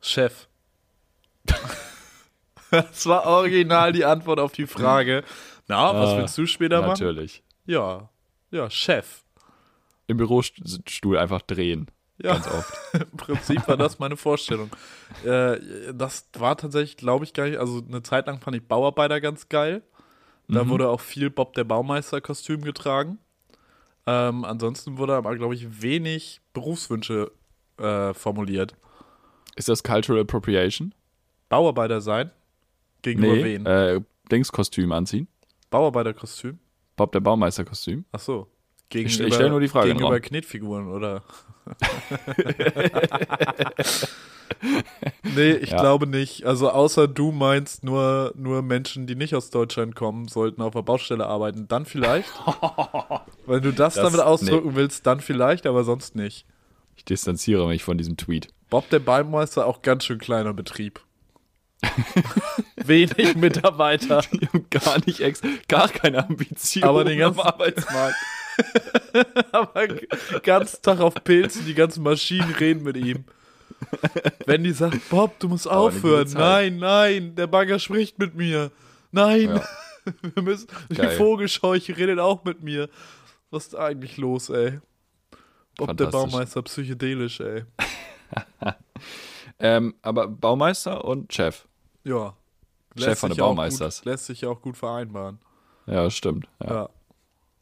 [0.00, 0.48] Chef.
[2.70, 5.22] das war original die Antwort auf die Frage.
[5.68, 6.90] Na, was willst du später machen?
[6.90, 7.42] Natürlich.
[7.66, 8.08] Ja.
[8.50, 9.22] Ja, Chef
[10.10, 11.86] im Bürostuhl einfach drehen.
[12.22, 12.72] Ja, ganz oft.
[13.12, 14.70] Im Prinzip war das meine Vorstellung.
[15.24, 15.58] äh,
[15.94, 17.58] das war tatsächlich, glaube ich, gar nicht.
[17.58, 19.82] Also eine Zeit lang fand ich Bauarbeiter ganz geil.
[20.48, 20.68] Da mhm.
[20.68, 23.18] wurde auch viel Bob der Baumeister-Kostüm getragen.
[24.06, 27.30] Ähm, ansonsten wurde aber, glaube ich, wenig Berufswünsche
[27.78, 28.74] äh, formuliert.
[29.56, 30.94] Ist das Cultural Appropriation?
[31.48, 32.30] Bauarbeiter sein?
[33.02, 33.66] Gegenüber nee, wen?
[33.66, 34.00] Äh,
[34.30, 35.28] Dingskostüm anziehen.
[35.70, 36.58] Bauarbeiterkostüm?
[36.96, 38.04] Bob der Baumeister-Kostüm.
[38.12, 38.48] Ach so.
[38.90, 39.88] Gegenüber, ich stelle nur die Frage.
[39.88, 41.22] Gegenüber Knetfiguren, oder?
[45.34, 45.80] nee, ich ja.
[45.80, 46.44] glaube nicht.
[46.44, 50.82] Also außer du meinst, nur, nur Menschen, die nicht aus Deutschland kommen, sollten auf der
[50.82, 51.68] Baustelle arbeiten.
[51.68, 52.30] Dann vielleicht.
[53.46, 54.76] Wenn du das, das damit ausdrücken nee.
[54.76, 56.44] willst, dann vielleicht, aber sonst nicht.
[56.96, 58.48] Ich distanziere mich von diesem Tweet.
[58.70, 61.00] Bob der Beimeister, auch ganz schön kleiner Betrieb.
[62.76, 64.22] Wenig Mitarbeiter.
[64.68, 68.16] gar nicht ex, gar keine Ambition aber den ganzen Arbeitsmarkt.
[69.52, 69.88] Aber
[70.42, 73.24] ganz Tag auf Pilzen, die ganzen Maschinen reden mit ihm.
[74.46, 76.28] Wenn die sagt, Bob, du musst aufhören.
[76.32, 78.70] Nein, nein, der Bagger spricht mit mir.
[79.10, 79.64] Nein, ja.
[80.34, 82.88] wir müssen, die Vogelscheuche redet auch mit mir.
[83.50, 84.80] Was ist eigentlich los, ey?
[85.76, 87.64] Bob der Baumeister, psychedelisch, ey.
[89.58, 91.66] ähm, aber Baumeister und Chef.
[92.04, 92.34] Ja.
[92.96, 93.98] Chef von der Baumeisters.
[93.98, 95.38] Gut, lässt sich ja auch gut vereinbaren.
[95.86, 96.46] Ja, stimmt.
[96.62, 96.70] Ja.
[96.70, 96.88] ja.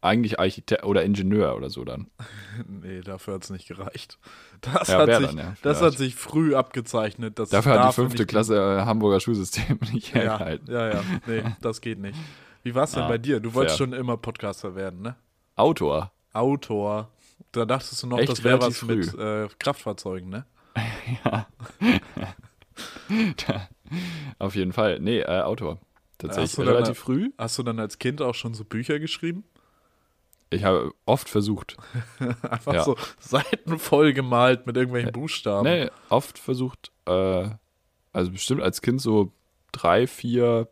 [0.09, 2.11] Eigentlich Architekt oder Ingenieur oder so dann.
[2.67, 4.19] nee, dafür hat es nicht gereicht.
[4.63, 5.55] Das, ja, hat, sich, dann, ja.
[5.61, 7.39] das hat sich früh abgezeichnet.
[7.39, 10.73] Dass dafür hat die fünfte Klasse äh, Hamburger Schulsystem nicht ja, hergehalten.
[10.73, 12.19] Ja, ja, nee, das geht nicht.
[12.63, 13.39] Wie war es denn bei dir?
[13.41, 13.87] Du wolltest fair.
[13.87, 15.17] schon immer Podcaster werden, ne?
[15.57, 16.11] Autor.
[16.33, 17.11] Autor.
[17.53, 18.97] Da dachtest du noch, Echt das wäre was früh.
[18.97, 20.47] mit äh, Kraftfahrzeugen, ne?
[21.25, 21.47] ja.
[24.39, 25.01] Auf jeden Fall.
[25.01, 25.79] Nee, äh, Autor.
[26.19, 27.31] Tatsächlich relativ dann, früh.
[27.37, 29.45] Hast du dann als Kind auch schon so Bücher geschrieben?
[30.51, 31.77] Ich habe oft versucht.
[32.43, 32.85] Einfach ja.
[32.85, 35.69] so Seiten voll gemalt mit irgendwelchen Buchstaben.
[35.69, 37.51] Nee, oft versucht, äh,
[38.13, 39.33] also bestimmt als Kind so
[39.73, 40.69] drei, vier,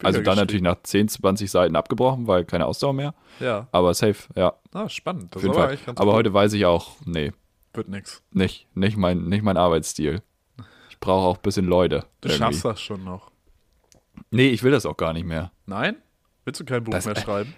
[0.00, 3.14] Bücher also dann natürlich nach 10, 20 Seiten abgebrochen, weil keine Ausdauer mehr.
[3.38, 3.68] Ja.
[3.70, 4.54] Aber safe, ja.
[4.72, 5.34] Ah, spannend.
[5.34, 5.78] Das Auf jeden Fall.
[5.86, 6.12] aber cool.
[6.14, 7.32] heute weiß ich auch, nee.
[7.74, 8.22] Wird nix.
[8.32, 10.22] Nicht, nicht mein, nicht mein Arbeitsstil.
[10.88, 12.06] Ich brauche auch ein bisschen Leute.
[12.20, 12.38] Du irgendwie.
[12.38, 13.30] schaffst das schon noch.
[14.30, 15.52] Nee, ich will das auch gar nicht mehr.
[15.66, 15.96] Nein?
[16.44, 17.54] Willst du kein Buch das, mehr schreiben?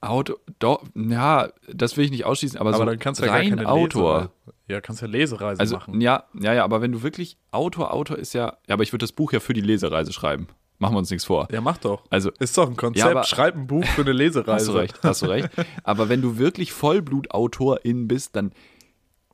[0.00, 3.32] Auto, doch, ja, das will ich nicht ausschließen, aber, aber so dann kannst du ja
[3.32, 4.14] rein Autor.
[4.14, 4.32] Lesereise.
[4.68, 6.00] Ja, kannst ja Lesereise also, machen.
[6.00, 9.02] Ja, ja, ja, aber wenn du wirklich Autor, Autor ist ja, ja, aber ich würde
[9.02, 10.46] das Buch ja für die Lesereise schreiben.
[10.78, 11.48] Machen wir uns nichts vor.
[11.50, 12.04] Ja, mach doch.
[12.10, 13.04] Also, ist doch ein Konzept.
[13.04, 14.52] Ja, aber, Schreib ein Buch für eine Lesereise.
[14.52, 15.50] Hast du recht, hast du recht.
[15.82, 18.52] aber wenn du wirklich Vollblutautorin bist, dann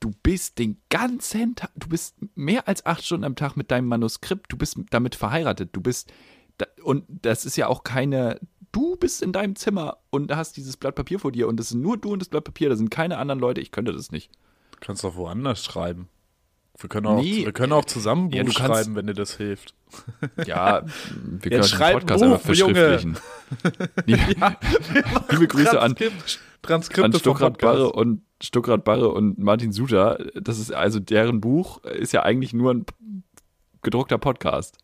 [0.00, 3.88] du bist den ganzen Tag, du bist mehr als acht Stunden am Tag mit deinem
[3.88, 6.12] Manuskript, du bist damit verheiratet, du bist
[6.82, 8.38] und das ist ja auch keine
[8.74, 11.80] du bist in deinem Zimmer und hast dieses Blatt Papier vor dir und das sind
[11.80, 14.30] nur du und das Blatt Papier, da sind keine anderen Leute, ich könnte das nicht.
[14.72, 16.08] Du kannst doch woanders schreiben.
[16.78, 17.44] Wir können auch, nee.
[17.44, 19.74] wir können auch zusammen Buch ja, schreiben, wenn dir das hilft.
[20.44, 23.16] Ja, wir können den Podcast Buch, einfach verschriftlichen.
[24.06, 24.56] ja,
[25.30, 25.94] Liebe Grüße an,
[26.62, 30.18] Transkripte an Stuckrad Barre und Stuckrad Barre und Martin Suter.
[30.34, 32.86] Das ist also deren Buch ist ja eigentlich nur ein
[33.82, 34.78] gedruckter Podcast.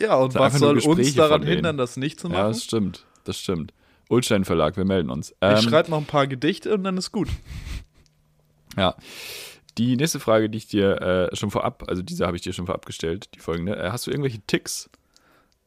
[0.00, 2.38] Ja, und was soll uns daran hindern, das nicht zu machen?
[2.38, 3.72] Ja, das stimmt das stimmt.
[4.08, 5.34] Ulstein Verlag, wir melden uns.
[5.40, 7.28] Ähm, ich schreibe noch ein paar Gedichte und dann ist gut.
[8.76, 8.96] Ja.
[9.78, 12.66] Die nächste Frage, die ich dir äh, schon vorab, also diese habe ich dir schon
[12.66, 13.76] vorab gestellt, die folgende.
[13.76, 14.90] Äh, hast du irgendwelche Ticks?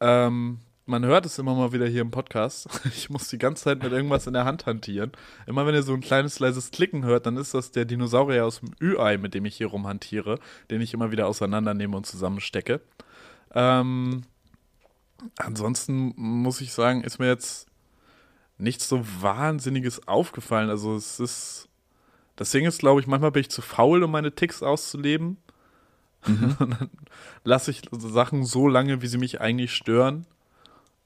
[0.01, 2.67] Ähm, man hört es immer mal wieder hier im Podcast.
[2.85, 5.13] Ich muss die ganze Zeit mit irgendwas in der Hand hantieren.
[5.47, 8.59] Immer wenn ihr so ein kleines, leises Klicken hört, dann ist das der Dinosaurier aus
[8.59, 10.39] dem Ü-Ei, mit dem ich hier rumhantiere,
[10.69, 12.81] den ich immer wieder auseinandernehme und zusammenstecke.
[13.55, 14.23] Ähm,
[15.37, 17.67] ansonsten muss ich sagen, ist mir jetzt
[18.57, 20.69] nichts so Wahnsinniges aufgefallen.
[20.69, 21.69] Also es ist.
[22.35, 25.37] Das Ding ist, glaube ich, manchmal bin ich zu faul, um meine Ticks auszuleben.
[26.25, 26.55] Mhm.
[26.59, 26.89] Und dann
[27.43, 30.25] lasse ich Sachen so lange, wie sie mich eigentlich stören,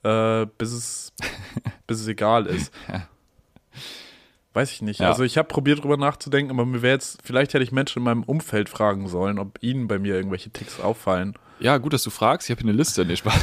[0.04, 1.14] äh, bis, es,
[1.88, 2.74] bis es egal ist.
[2.88, 3.08] Ja.
[4.58, 5.02] Weiß ich nicht.
[5.02, 5.10] Ja.
[5.10, 8.06] Also ich habe probiert drüber nachzudenken, aber mir wäre jetzt, vielleicht hätte ich Menschen in
[8.06, 11.36] meinem Umfeld fragen sollen, ob ihnen bei mir irgendwelche Ticks auffallen.
[11.60, 12.50] Ja, gut, dass du fragst.
[12.50, 13.06] Ich habe hier eine Liste.
[13.06, 13.40] Nee, Spaß.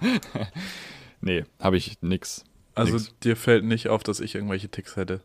[1.20, 2.44] nee, habe ich nix.
[2.74, 3.14] Also nix.
[3.22, 5.20] dir fällt nicht auf, dass ich irgendwelche Ticks hätte.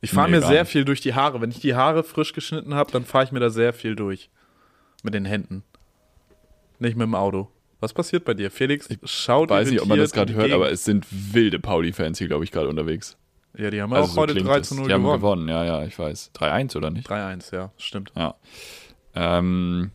[0.00, 0.72] Ich fahre nee, mir sehr nicht.
[0.72, 1.40] viel durch die Haare.
[1.40, 4.30] Wenn ich die Haare frisch geschnitten habe, dann fahre ich mir da sehr viel durch.
[5.04, 5.62] Mit den Händen.
[6.80, 7.52] Nicht mit dem Auto.
[7.78, 8.50] Was passiert bei dir?
[8.50, 12.18] Felix ich schaut Weiß nicht, ob man das gerade hört, aber es sind wilde Pauli-Fans
[12.18, 13.16] hier, glaube ich, gerade unterwegs.
[13.56, 14.88] Ja, die haben also auch so heute 3 zu 0 gewonnen.
[14.88, 16.32] Die haben gewonnen, ja, ja, ich weiß.
[16.34, 17.08] 3-1 oder nicht?
[17.08, 18.12] 3-1, ja, stimmt.
[18.16, 18.34] Ja.
[19.14, 19.92] Ähm,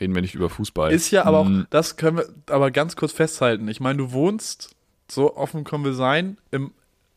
[0.00, 0.92] reden wir nicht über Fußball.
[0.92, 1.62] Ist ja aber hm.
[1.62, 3.68] auch, das können wir aber ganz kurz festhalten.
[3.68, 4.74] Ich meine, du wohnst,
[5.10, 6.72] so offen können wir sein, im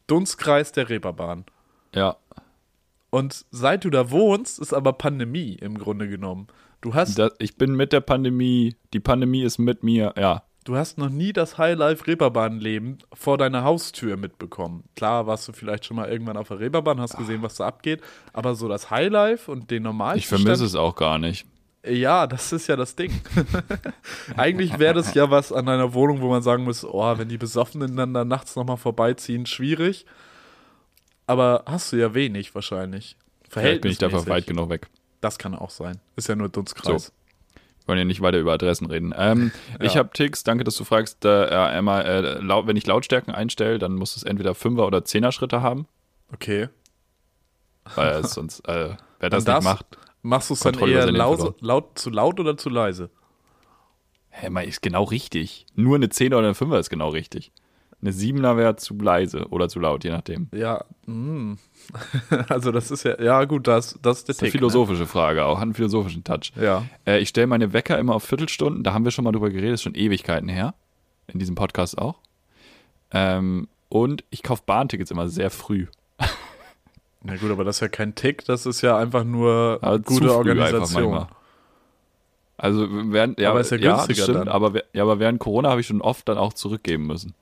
[0.07, 1.45] Dunstkreis der Reeperbahn.
[1.95, 2.17] Ja.
[3.09, 6.47] Und seit du da wohnst, ist aber Pandemie im Grunde genommen.
[6.81, 7.17] Du hast.
[7.17, 10.43] Das, ich bin mit der Pandemie, die Pandemie ist mit mir, ja.
[10.67, 14.83] Du hast noch nie das High-Life-Reeperbahn-Leben vor deiner Haustür mitbekommen.
[14.97, 18.01] Klar warst du vielleicht schon mal irgendwann auf der Reeperbahn, hast gesehen, was da abgeht,
[18.33, 20.17] aber so das Highlife und den normalen.
[20.17, 21.47] Ich vermisse es auch gar nicht.
[21.85, 23.13] Ja, das ist ja das Ding.
[24.35, 27.37] Eigentlich wäre das ja was an deiner Wohnung, wo man sagen muss, oh, wenn die
[27.37, 30.05] Besoffenen dann da nachts nochmal vorbeiziehen, schwierig.
[31.27, 33.15] Aber hast du ja wenig wahrscheinlich.
[33.47, 34.89] Vielleicht bin ich dafür weit genug weg.
[35.21, 36.01] Das kann auch sein.
[36.17, 37.05] Ist ja nur Dunstkreis.
[37.05, 37.11] So.
[37.87, 39.13] Wollen ja nicht weiter über Adressen reden.
[39.17, 39.85] Ähm, ja.
[39.85, 41.25] Ich habe Ticks, danke, dass du fragst.
[41.25, 45.31] Äh, einmal, äh, laut, wenn ich Lautstärken einstelle, dann muss es entweder 5er oder 10er
[45.31, 45.87] Schritte haben.
[46.33, 46.69] Okay.
[47.95, 49.85] Weil sonst, äh, wer das, nicht macht.
[50.21, 53.09] Machst du es dann eher laut, laut, zu laut oder zu leise?
[54.29, 55.65] Hä, mal ist genau richtig.
[55.73, 57.51] Nur eine 10er oder eine 5er ist genau richtig.
[57.99, 60.49] Eine 7er wäre zu leise oder zu laut, je nachdem.
[60.53, 61.57] Ja, mh.
[62.49, 64.59] also das ist ja, ja gut, das, das ist der das ist eine Tick, ne?
[64.59, 65.07] philosophische ne?
[65.07, 66.51] Frage, auch hat einen philosophischen Touch.
[66.55, 66.85] Ja.
[67.07, 69.75] Äh, ich stelle meine Wecker immer auf Viertelstunden, da haben wir schon mal drüber geredet,
[69.75, 70.75] ist schon Ewigkeiten her.
[71.29, 72.19] In diesem Podcast auch.
[73.11, 75.87] Ähm, und ich kaufe Bahntickets immer sehr früh.
[77.23, 80.33] Na gut, aber das ist ja kein Tick, das ist ja einfach nur aber gute
[80.33, 81.27] Organisation.
[82.57, 84.47] Also während, ja, aber ist ja günstiger ja, stimmt, dann.
[84.47, 87.35] Aber, ja, aber während Corona habe ich schon oft dann auch zurückgeben müssen.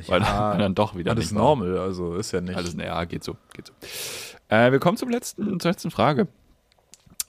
[0.00, 2.56] Ja, weil dann, dann doch wieder alles normal, also ist ja nicht.
[2.56, 3.72] Alles, ja, geht so, geht so.
[4.48, 6.28] Äh, wir kommen zum letzten, zur letzten Frage.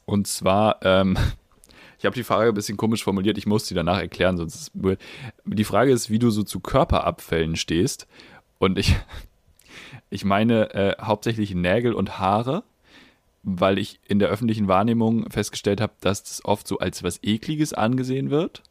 [0.05, 1.17] Und zwar, ähm,
[1.99, 4.71] ich habe die Frage ein bisschen komisch formuliert, ich muss sie danach erklären, sonst ist
[4.75, 4.97] es
[5.45, 8.07] Die Frage ist, wie du so zu Körperabfällen stehst.
[8.59, 8.95] Und ich,
[10.09, 12.63] ich meine äh, hauptsächlich Nägel und Haare,
[13.43, 17.73] weil ich in der öffentlichen Wahrnehmung festgestellt habe, dass das oft so als was Ekliges
[17.73, 18.61] angesehen wird.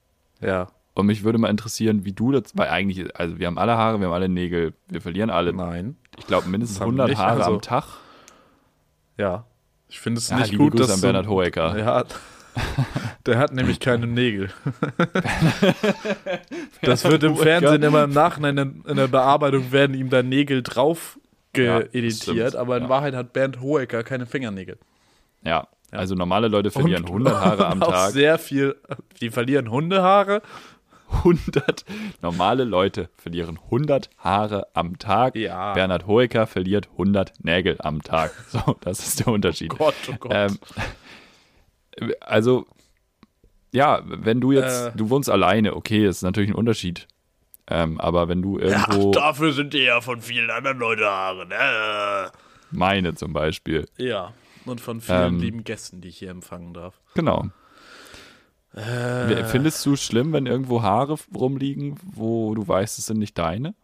[0.40, 0.68] Ja.
[0.96, 4.00] Und mich würde mal interessieren, wie du das, weil eigentlich, also wir haben alle Haare,
[4.00, 5.52] wir haben alle Nägel, wir verlieren alle.
[5.52, 5.96] Nein.
[6.16, 7.84] Ich glaube mindestens 100 nicht, Haare also, am Tag.
[9.18, 9.44] Ja.
[9.88, 11.78] Ich finde es ja, nicht gut, Grüße dass an Bernhard Hoeker.
[11.78, 12.04] Ja,
[13.26, 14.48] der hat nämlich keine Nägel.
[16.80, 21.18] das wird im Fernsehen immer im Nachhinein in der Bearbeitung werden ihm da Nägel drauf
[21.52, 22.88] geeditiert, ja, aber in ja.
[22.88, 24.78] Wahrheit hat Bernd Hoeker keine Fingernägel.
[25.44, 28.12] Ja, also normale Leute verlieren und, 100 Haare am Tag.
[28.12, 28.76] Sehr viel,
[29.20, 30.40] die verlieren Hundehaare
[31.08, 31.84] 100
[32.22, 35.36] normale Leute verlieren 100 Haare am Tag.
[35.36, 35.74] Ja.
[35.74, 38.32] Bernhard Hoeker verliert 100 Nägel am Tag.
[38.48, 39.72] So, das ist der Unterschied.
[39.74, 40.32] Oh Gott, oh Gott.
[40.32, 40.58] Ähm,
[42.20, 42.66] also,
[43.72, 44.92] ja, wenn du jetzt, äh.
[44.94, 47.06] du wohnst alleine, okay, ist natürlich ein Unterschied.
[47.68, 49.12] Ähm, aber wenn du irgendwo.
[49.12, 52.30] Ja, dafür sind die ja von vielen anderen Leuten Haare, ne?
[52.70, 53.88] Meine zum Beispiel.
[53.96, 54.32] Ja,
[54.64, 57.00] und von vielen ähm, lieben Gästen, die ich hier empfangen darf.
[57.14, 57.46] Genau.
[58.76, 63.36] Äh, Findest du es schlimm, wenn irgendwo Haare rumliegen, wo du weißt, es sind nicht
[63.38, 63.74] deine?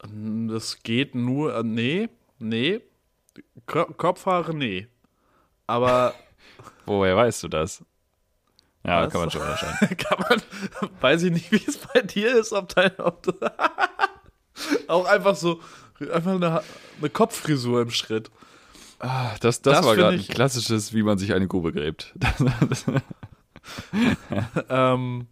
[0.00, 2.80] Das geht nur, äh, nee, nee.
[3.66, 4.86] Ko Kopfhaare, nee.
[5.66, 6.14] Aber.
[6.86, 7.84] Woher weißt du das?
[8.84, 9.12] Ja, Was?
[9.12, 9.98] kann man schon wahrscheinlich.
[9.98, 10.42] kann man,
[11.00, 13.32] weiß ich nicht, wie es bei dir ist, ob dein Auto.
[14.86, 15.60] auch einfach so,
[16.12, 16.62] einfach eine,
[17.00, 18.30] eine Kopffrisur im Schritt.
[19.00, 22.14] Ah, das, das, das war gerade ein klassisches, wie man sich eine Grube gräbt.
[24.68, 25.26] ähm,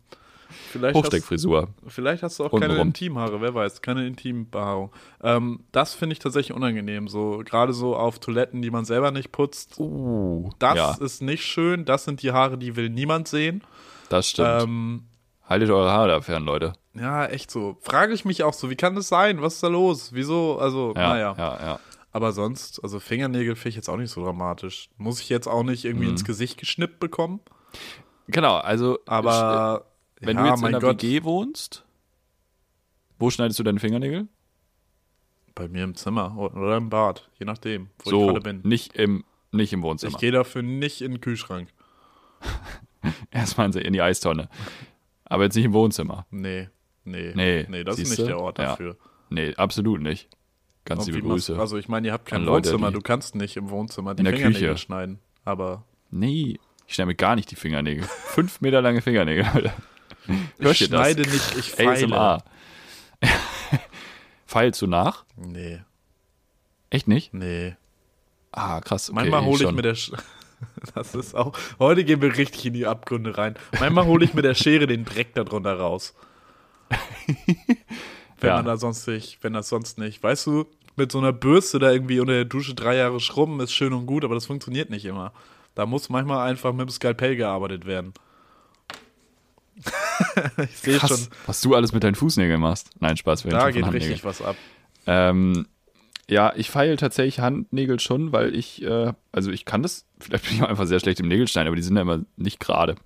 [0.74, 1.68] Hochsteckfrisur.
[1.84, 4.93] Hast, vielleicht hast du auch keine Intimhaare, wer weiß, keine Intimbehaarung.
[5.22, 7.09] Ähm, das finde ich tatsächlich unangenehm.
[7.09, 9.78] So, gerade so auf Toiletten, die man selber nicht putzt.
[9.78, 10.97] Uh, das ja.
[11.01, 11.84] ist nicht schön.
[11.84, 13.62] Das sind die Haare, die will niemand sehen.
[14.09, 14.62] Das stimmt.
[14.62, 15.03] Ähm,
[15.49, 16.72] Haltet eure Haare da fern, Leute.
[16.95, 17.76] Ja, echt so.
[17.80, 19.43] Frage ich mich auch so, wie kann das sein?
[19.43, 20.12] Was ist da los?
[20.12, 20.59] Wieso?
[20.59, 21.34] Also, ja, naja.
[21.39, 21.80] Ja, ja.
[22.12, 24.89] Aber sonst, also Fingernägel finde ich jetzt auch nicht so dramatisch.
[24.97, 26.12] Muss ich jetzt auch nicht irgendwie mhm.
[26.12, 27.41] ins Gesicht geschnippt bekommen?
[28.29, 28.99] Genau, also.
[29.07, 29.87] Aber.
[30.20, 31.03] Wenn ja, du jetzt in der Gott.
[31.03, 31.85] WG wohnst,
[33.18, 34.29] wo schneidest du deine Fingernägel?
[35.55, 38.61] Bei mir im Zimmer oder im Bad, je nachdem, wo so, ich gerade bin.
[38.68, 40.12] Nicht im, nicht im Wohnzimmer.
[40.12, 41.68] Ich gehe dafür nicht in den Kühlschrank.
[43.31, 44.49] Erstmal in die Eistonne.
[45.24, 46.27] Aber jetzt nicht im Wohnzimmer.
[46.31, 46.68] Nee,
[47.05, 47.33] nee.
[47.35, 48.91] Nee, nee das ist nicht der Ort dafür.
[48.91, 49.11] Ja.
[49.31, 50.29] Nee, absolut nicht.
[50.85, 51.53] Ganz liebe Grüße.
[51.53, 54.20] Machst, also ich meine, ihr habt kein Leute, Wohnzimmer, du kannst nicht im Wohnzimmer die
[54.20, 54.79] in der Fingernägel Küche.
[54.79, 55.18] schneiden.
[55.45, 55.85] Aber.
[56.11, 58.05] Nee, ich schneide mir gar nicht die Fingernägel.
[58.05, 59.74] Fünf Meter lange Fingernägel, Alter.
[60.59, 61.32] Ich schneide das?
[61.32, 61.93] nicht, ich feile.
[61.93, 62.45] ASMR.
[64.47, 65.24] Feilst du nach?
[65.37, 65.80] Nee.
[66.91, 67.34] Echt nicht?
[67.34, 67.76] Nee.
[68.53, 69.11] Ah, krass.
[69.11, 69.95] Okay, Manchmal hole ich mir der.
[69.95, 70.12] Sch
[70.95, 71.53] das ist auch.
[71.78, 73.57] Heute gehen wir richtig in die Abgründe rein.
[73.78, 76.14] Manchmal hole ich mit der Schere den Dreck darunter raus.
[78.41, 78.57] wenn ja.
[78.57, 80.22] man da sonst nicht, wenn das sonst nicht.
[80.22, 83.72] Weißt du, mit so einer Bürste da irgendwie unter der Dusche drei Jahre schrubben ist
[83.72, 85.32] schön und gut, aber das funktioniert nicht immer.
[85.77, 88.14] Da muss manchmal einfach mit dem Skalpell gearbeitet werden.
[90.57, 91.29] ich sehe schon.
[91.45, 92.91] Was du alles mit deinen Fußnägeln machst.
[92.99, 93.45] Nein, Spaß.
[93.45, 94.57] Wir da geht richtig was ab.
[95.07, 95.66] Ähm,
[96.29, 100.55] ja, ich feile tatsächlich Handnägel schon, weil ich, äh, also ich kann das, vielleicht bin
[100.55, 102.97] ich auch einfach sehr schlecht im Nägelstein, aber die sind ja immer nicht gerade.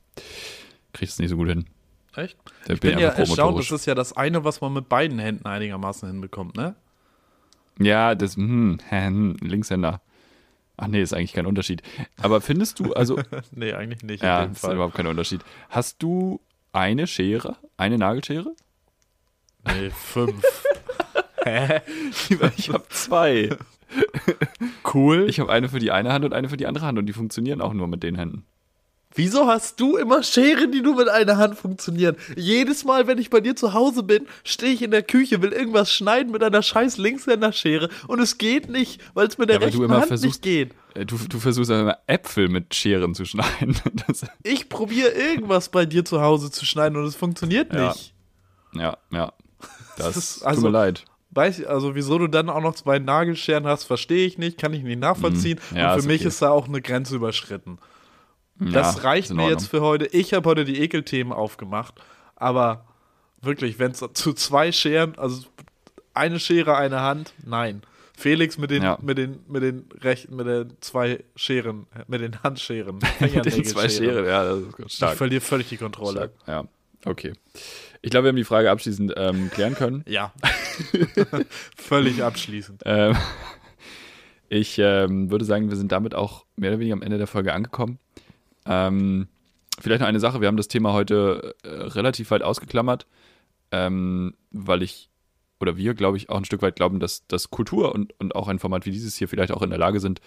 [0.93, 1.67] Krieg das nicht so gut hin.
[2.15, 2.39] Echt?
[2.67, 5.19] Da ich bin, bin ja erstaunt, das ist ja das eine, was man mit beiden
[5.19, 6.77] Händen einigermaßen hinbekommt, ne?
[7.81, 10.01] Ja, das, hm, hm, Linkshänder.
[10.81, 11.83] Ach nee, ist eigentlich kein Unterschied.
[12.23, 13.21] Aber findest du, also.
[13.53, 14.23] nee, eigentlich nicht.
[14.23, 15.43] Ja, ist überhaupt kein Unterschied.
[15.69, 16.41] Hast du
[16.73, 17.57] eine Schere?
[17.77, 18.55] Eine Nagelschere?
[19.67, 20.43] Nee, fünf.
[21.45, 21.81] Hä?
[22.57, 23.51] Ich habe zwei.
[24.93, 25.29] Cool.
[25.29, 27.13] Ich habe eine für die eine Hand und eine für die andere Hand und die
[27.13, 28.47] funktionieren auch nur mit den Händen.
[29.15, 32.17] Wieso hast du immer Scheren, die nur mit einer Hand funktionieren?
[32.37, 35.53] Jedes Mal, wenn ich bei dir zu Hause bin, stehe ich in der Küche, will
[35.53, 39.67] irgendwas schneiden mit einer scheiß Linkshänder-Schere und es geht nicht, weil es mit der ja,
[39.67, 40.75] rechten Hand versuchst, nicht geht.
[40.95, 43.77] Äh, du, du versuchst immer Äpfel mit Scheren zu schneiden.
[44.43, 47.89] Ich probiere irgendwas bei dir zu Hause zu schneiden und es funktioniert ja.
[47.89, 48.15] nicht.
[48.75, 49.33] Ja, ja.
[49.97, 51.05] Das, das ist, also, tut mir leid.
[51.31, 54.83] Weiß, also wieso du dann auch noch zwei Nagelscheren hast, verstehe ich nicht, kann ich
[54.83, 55.61] nicht nachvollziehen.
[55.71, 55.77] Mhm.
[55.77, 56.29] Ja, und für mich okay.
[56.29, 57.79] ist da auch eine Grenze überschritten.
[58.61, 60.07] Das ja, reicht mir jetzt für heute.
[60.07, 61.95] Ich habe heute die Ekelthemen aufgemacht,
[62.37, 62.85] aber
[63.41, 65.47] wirklich, wenn es zu zwei Scheren, also
[66.15, 67.83] eine Schere, eine Hand, nein.
[68.17, 68.99] Felix mit den, ja.
[69.01, 72.99] mit den, mit den rechten, mit den zwei Scheren, mit den Handscheren.
[73.21, 75.13] mit den zwei Scheren, ja, das ist stark.
[75.13, 76.31] Ich verliere völlig die Kontrolle.
[76.43, 76.65] Stark.
[77.05, 77.33] Ja, okay.
[78.03, 80.05] Ich glaube, wir haben die Frage abschließend ähm, klären können.
[80.09, 80.33] Ja.
[81.77, 82.83] völlig abschließend.
[82.85, 83.17] Ähm,
[84.51, 87.55] ich ähm, würde sagen, wir sind damit auch mehr oder weniger am Ende der Folge
[87.55, 87.99] angekommen.
[88.67, 89.29] Ähm,
[89.81, 93.07] vielleicht noch eine Sache, wir haben das Thema heute äh, relativ weit ausgeklammert,
[93.73, 95.11] ähm, weil ich
[95.61, 98.49] oder wir, glaube ich, auch ein Stück weit glauben, dass, dass Kultur und, und auch
[98.49, 100.21] ein Format wie dieses hier vielleicht auch in der Lage sind,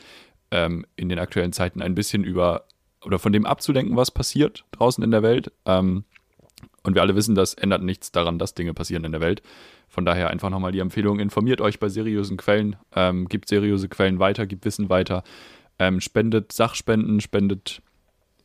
[0.51, 2.65] ähm, in den aktuellen Zeiten ein bisschen über
[3.03, 5.51] oder von dem abzudenken, was passiert draußen in der Welt.
[5.65, 6.05] Ähm,
[6.83, 9.41] und wir alle wissen, das ändert nichts daran, dass Dinge passieren in der Welt.
[9.87, 14.19] Von daher einfach nochmal die Empfehlung, informiert euch bei seriösen Quellen, ähm, gibt seriöse Quellen
[14.19, 15.23] weiter, gibt Wissen weiter,
[15.79, 17.81] ähm, spendet Sachspenden, spendet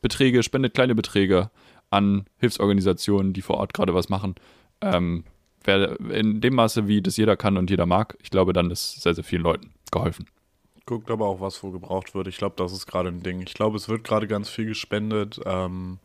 [0.00, 1.50] Beträge, spendet kleine Beträge
[1.90, 4.34] an Hilfsorganisationen, die vor Ort gerade was machen.
[4.80, 5.24] Ähm,
[5.66, 9.14] in dem Maße, wie das jeder kann und jeder mag, ich glaube, dann ist sehr,
[9.14, 10.26] sehr vielen Leuten geholfen.
[10.86, 12.28] Guckt aber auch, was wo gebraucht wird.
[12.28, 13.42] Ich glaube, das ist gerade ein Ding.
[13.42, 15.38] Ich glaube, es wird gerade ganz viel gespendet.
[15.44, 15.98] Ähm,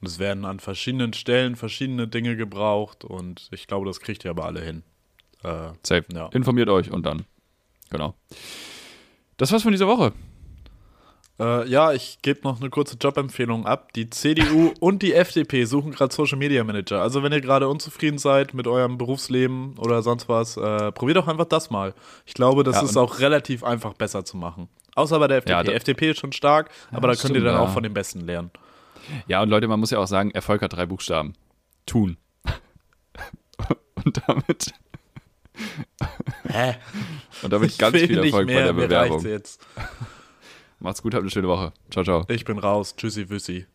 [0.00, 3.04] und es werden an verschiedenen Stellen verschiedene Dinge gebraucht.
[3.04, 4.82] Und ich glaube, das kriegt ihr aber alle hin.
[5.44, 6.04] Äh, Safe.
[6.12, 6.26] Ja.
[6.28, 7.24] Informiert euch und dann.
[7.90, 8.14] Genau.
[9.36, 10.12] Das war's von dieser Woche.
[11.38, 13.92] Äh, ja, ich gebe noch eine kurze Jobempfehlung ab.
[13.92, 17.02] Die CDU und die FDP suchen gerade Social Media Manager.
[17.02, 21.28] Also wenn ihr gerade unzufrieden seid mit eurem Berufsleben oder sonst was, äh, probiert doch
[21.28, 21.94] einfach das mal.
[22.24, 24.68] Ich glaube, das ja, ist auch relativ einfach besser zu machen.
[24.94, 25.52] Außer bei der FDP.
[25.52, 27.82] Ja, die FDP ist schon stark, ja, aber da könnt stimmt, ihr dann auch von
[27.82, 28.50] den Besten lernen.
[29.26, 31.34] Ja, und Leute, man muss ja auch sagen, Erfolg hat drei Buchstaben.
[31.84, 32.16] Tun.
[34.04, 34.72] und damit.
[36.48, 36.76] Hä?
[37.42, 39.24] Und damit ganz viel Erfolg bei der Bewerbung.
[39.26, 39.60] Jetzt.
[40.78, 41.72] Macht's gut, habt eine schöne Woche.
[41.90, 42.24] Ciao, ciao.
[42.28, 42.94] Ich bin raus.
[42.96, 43.66] Tschüssi, wüssi.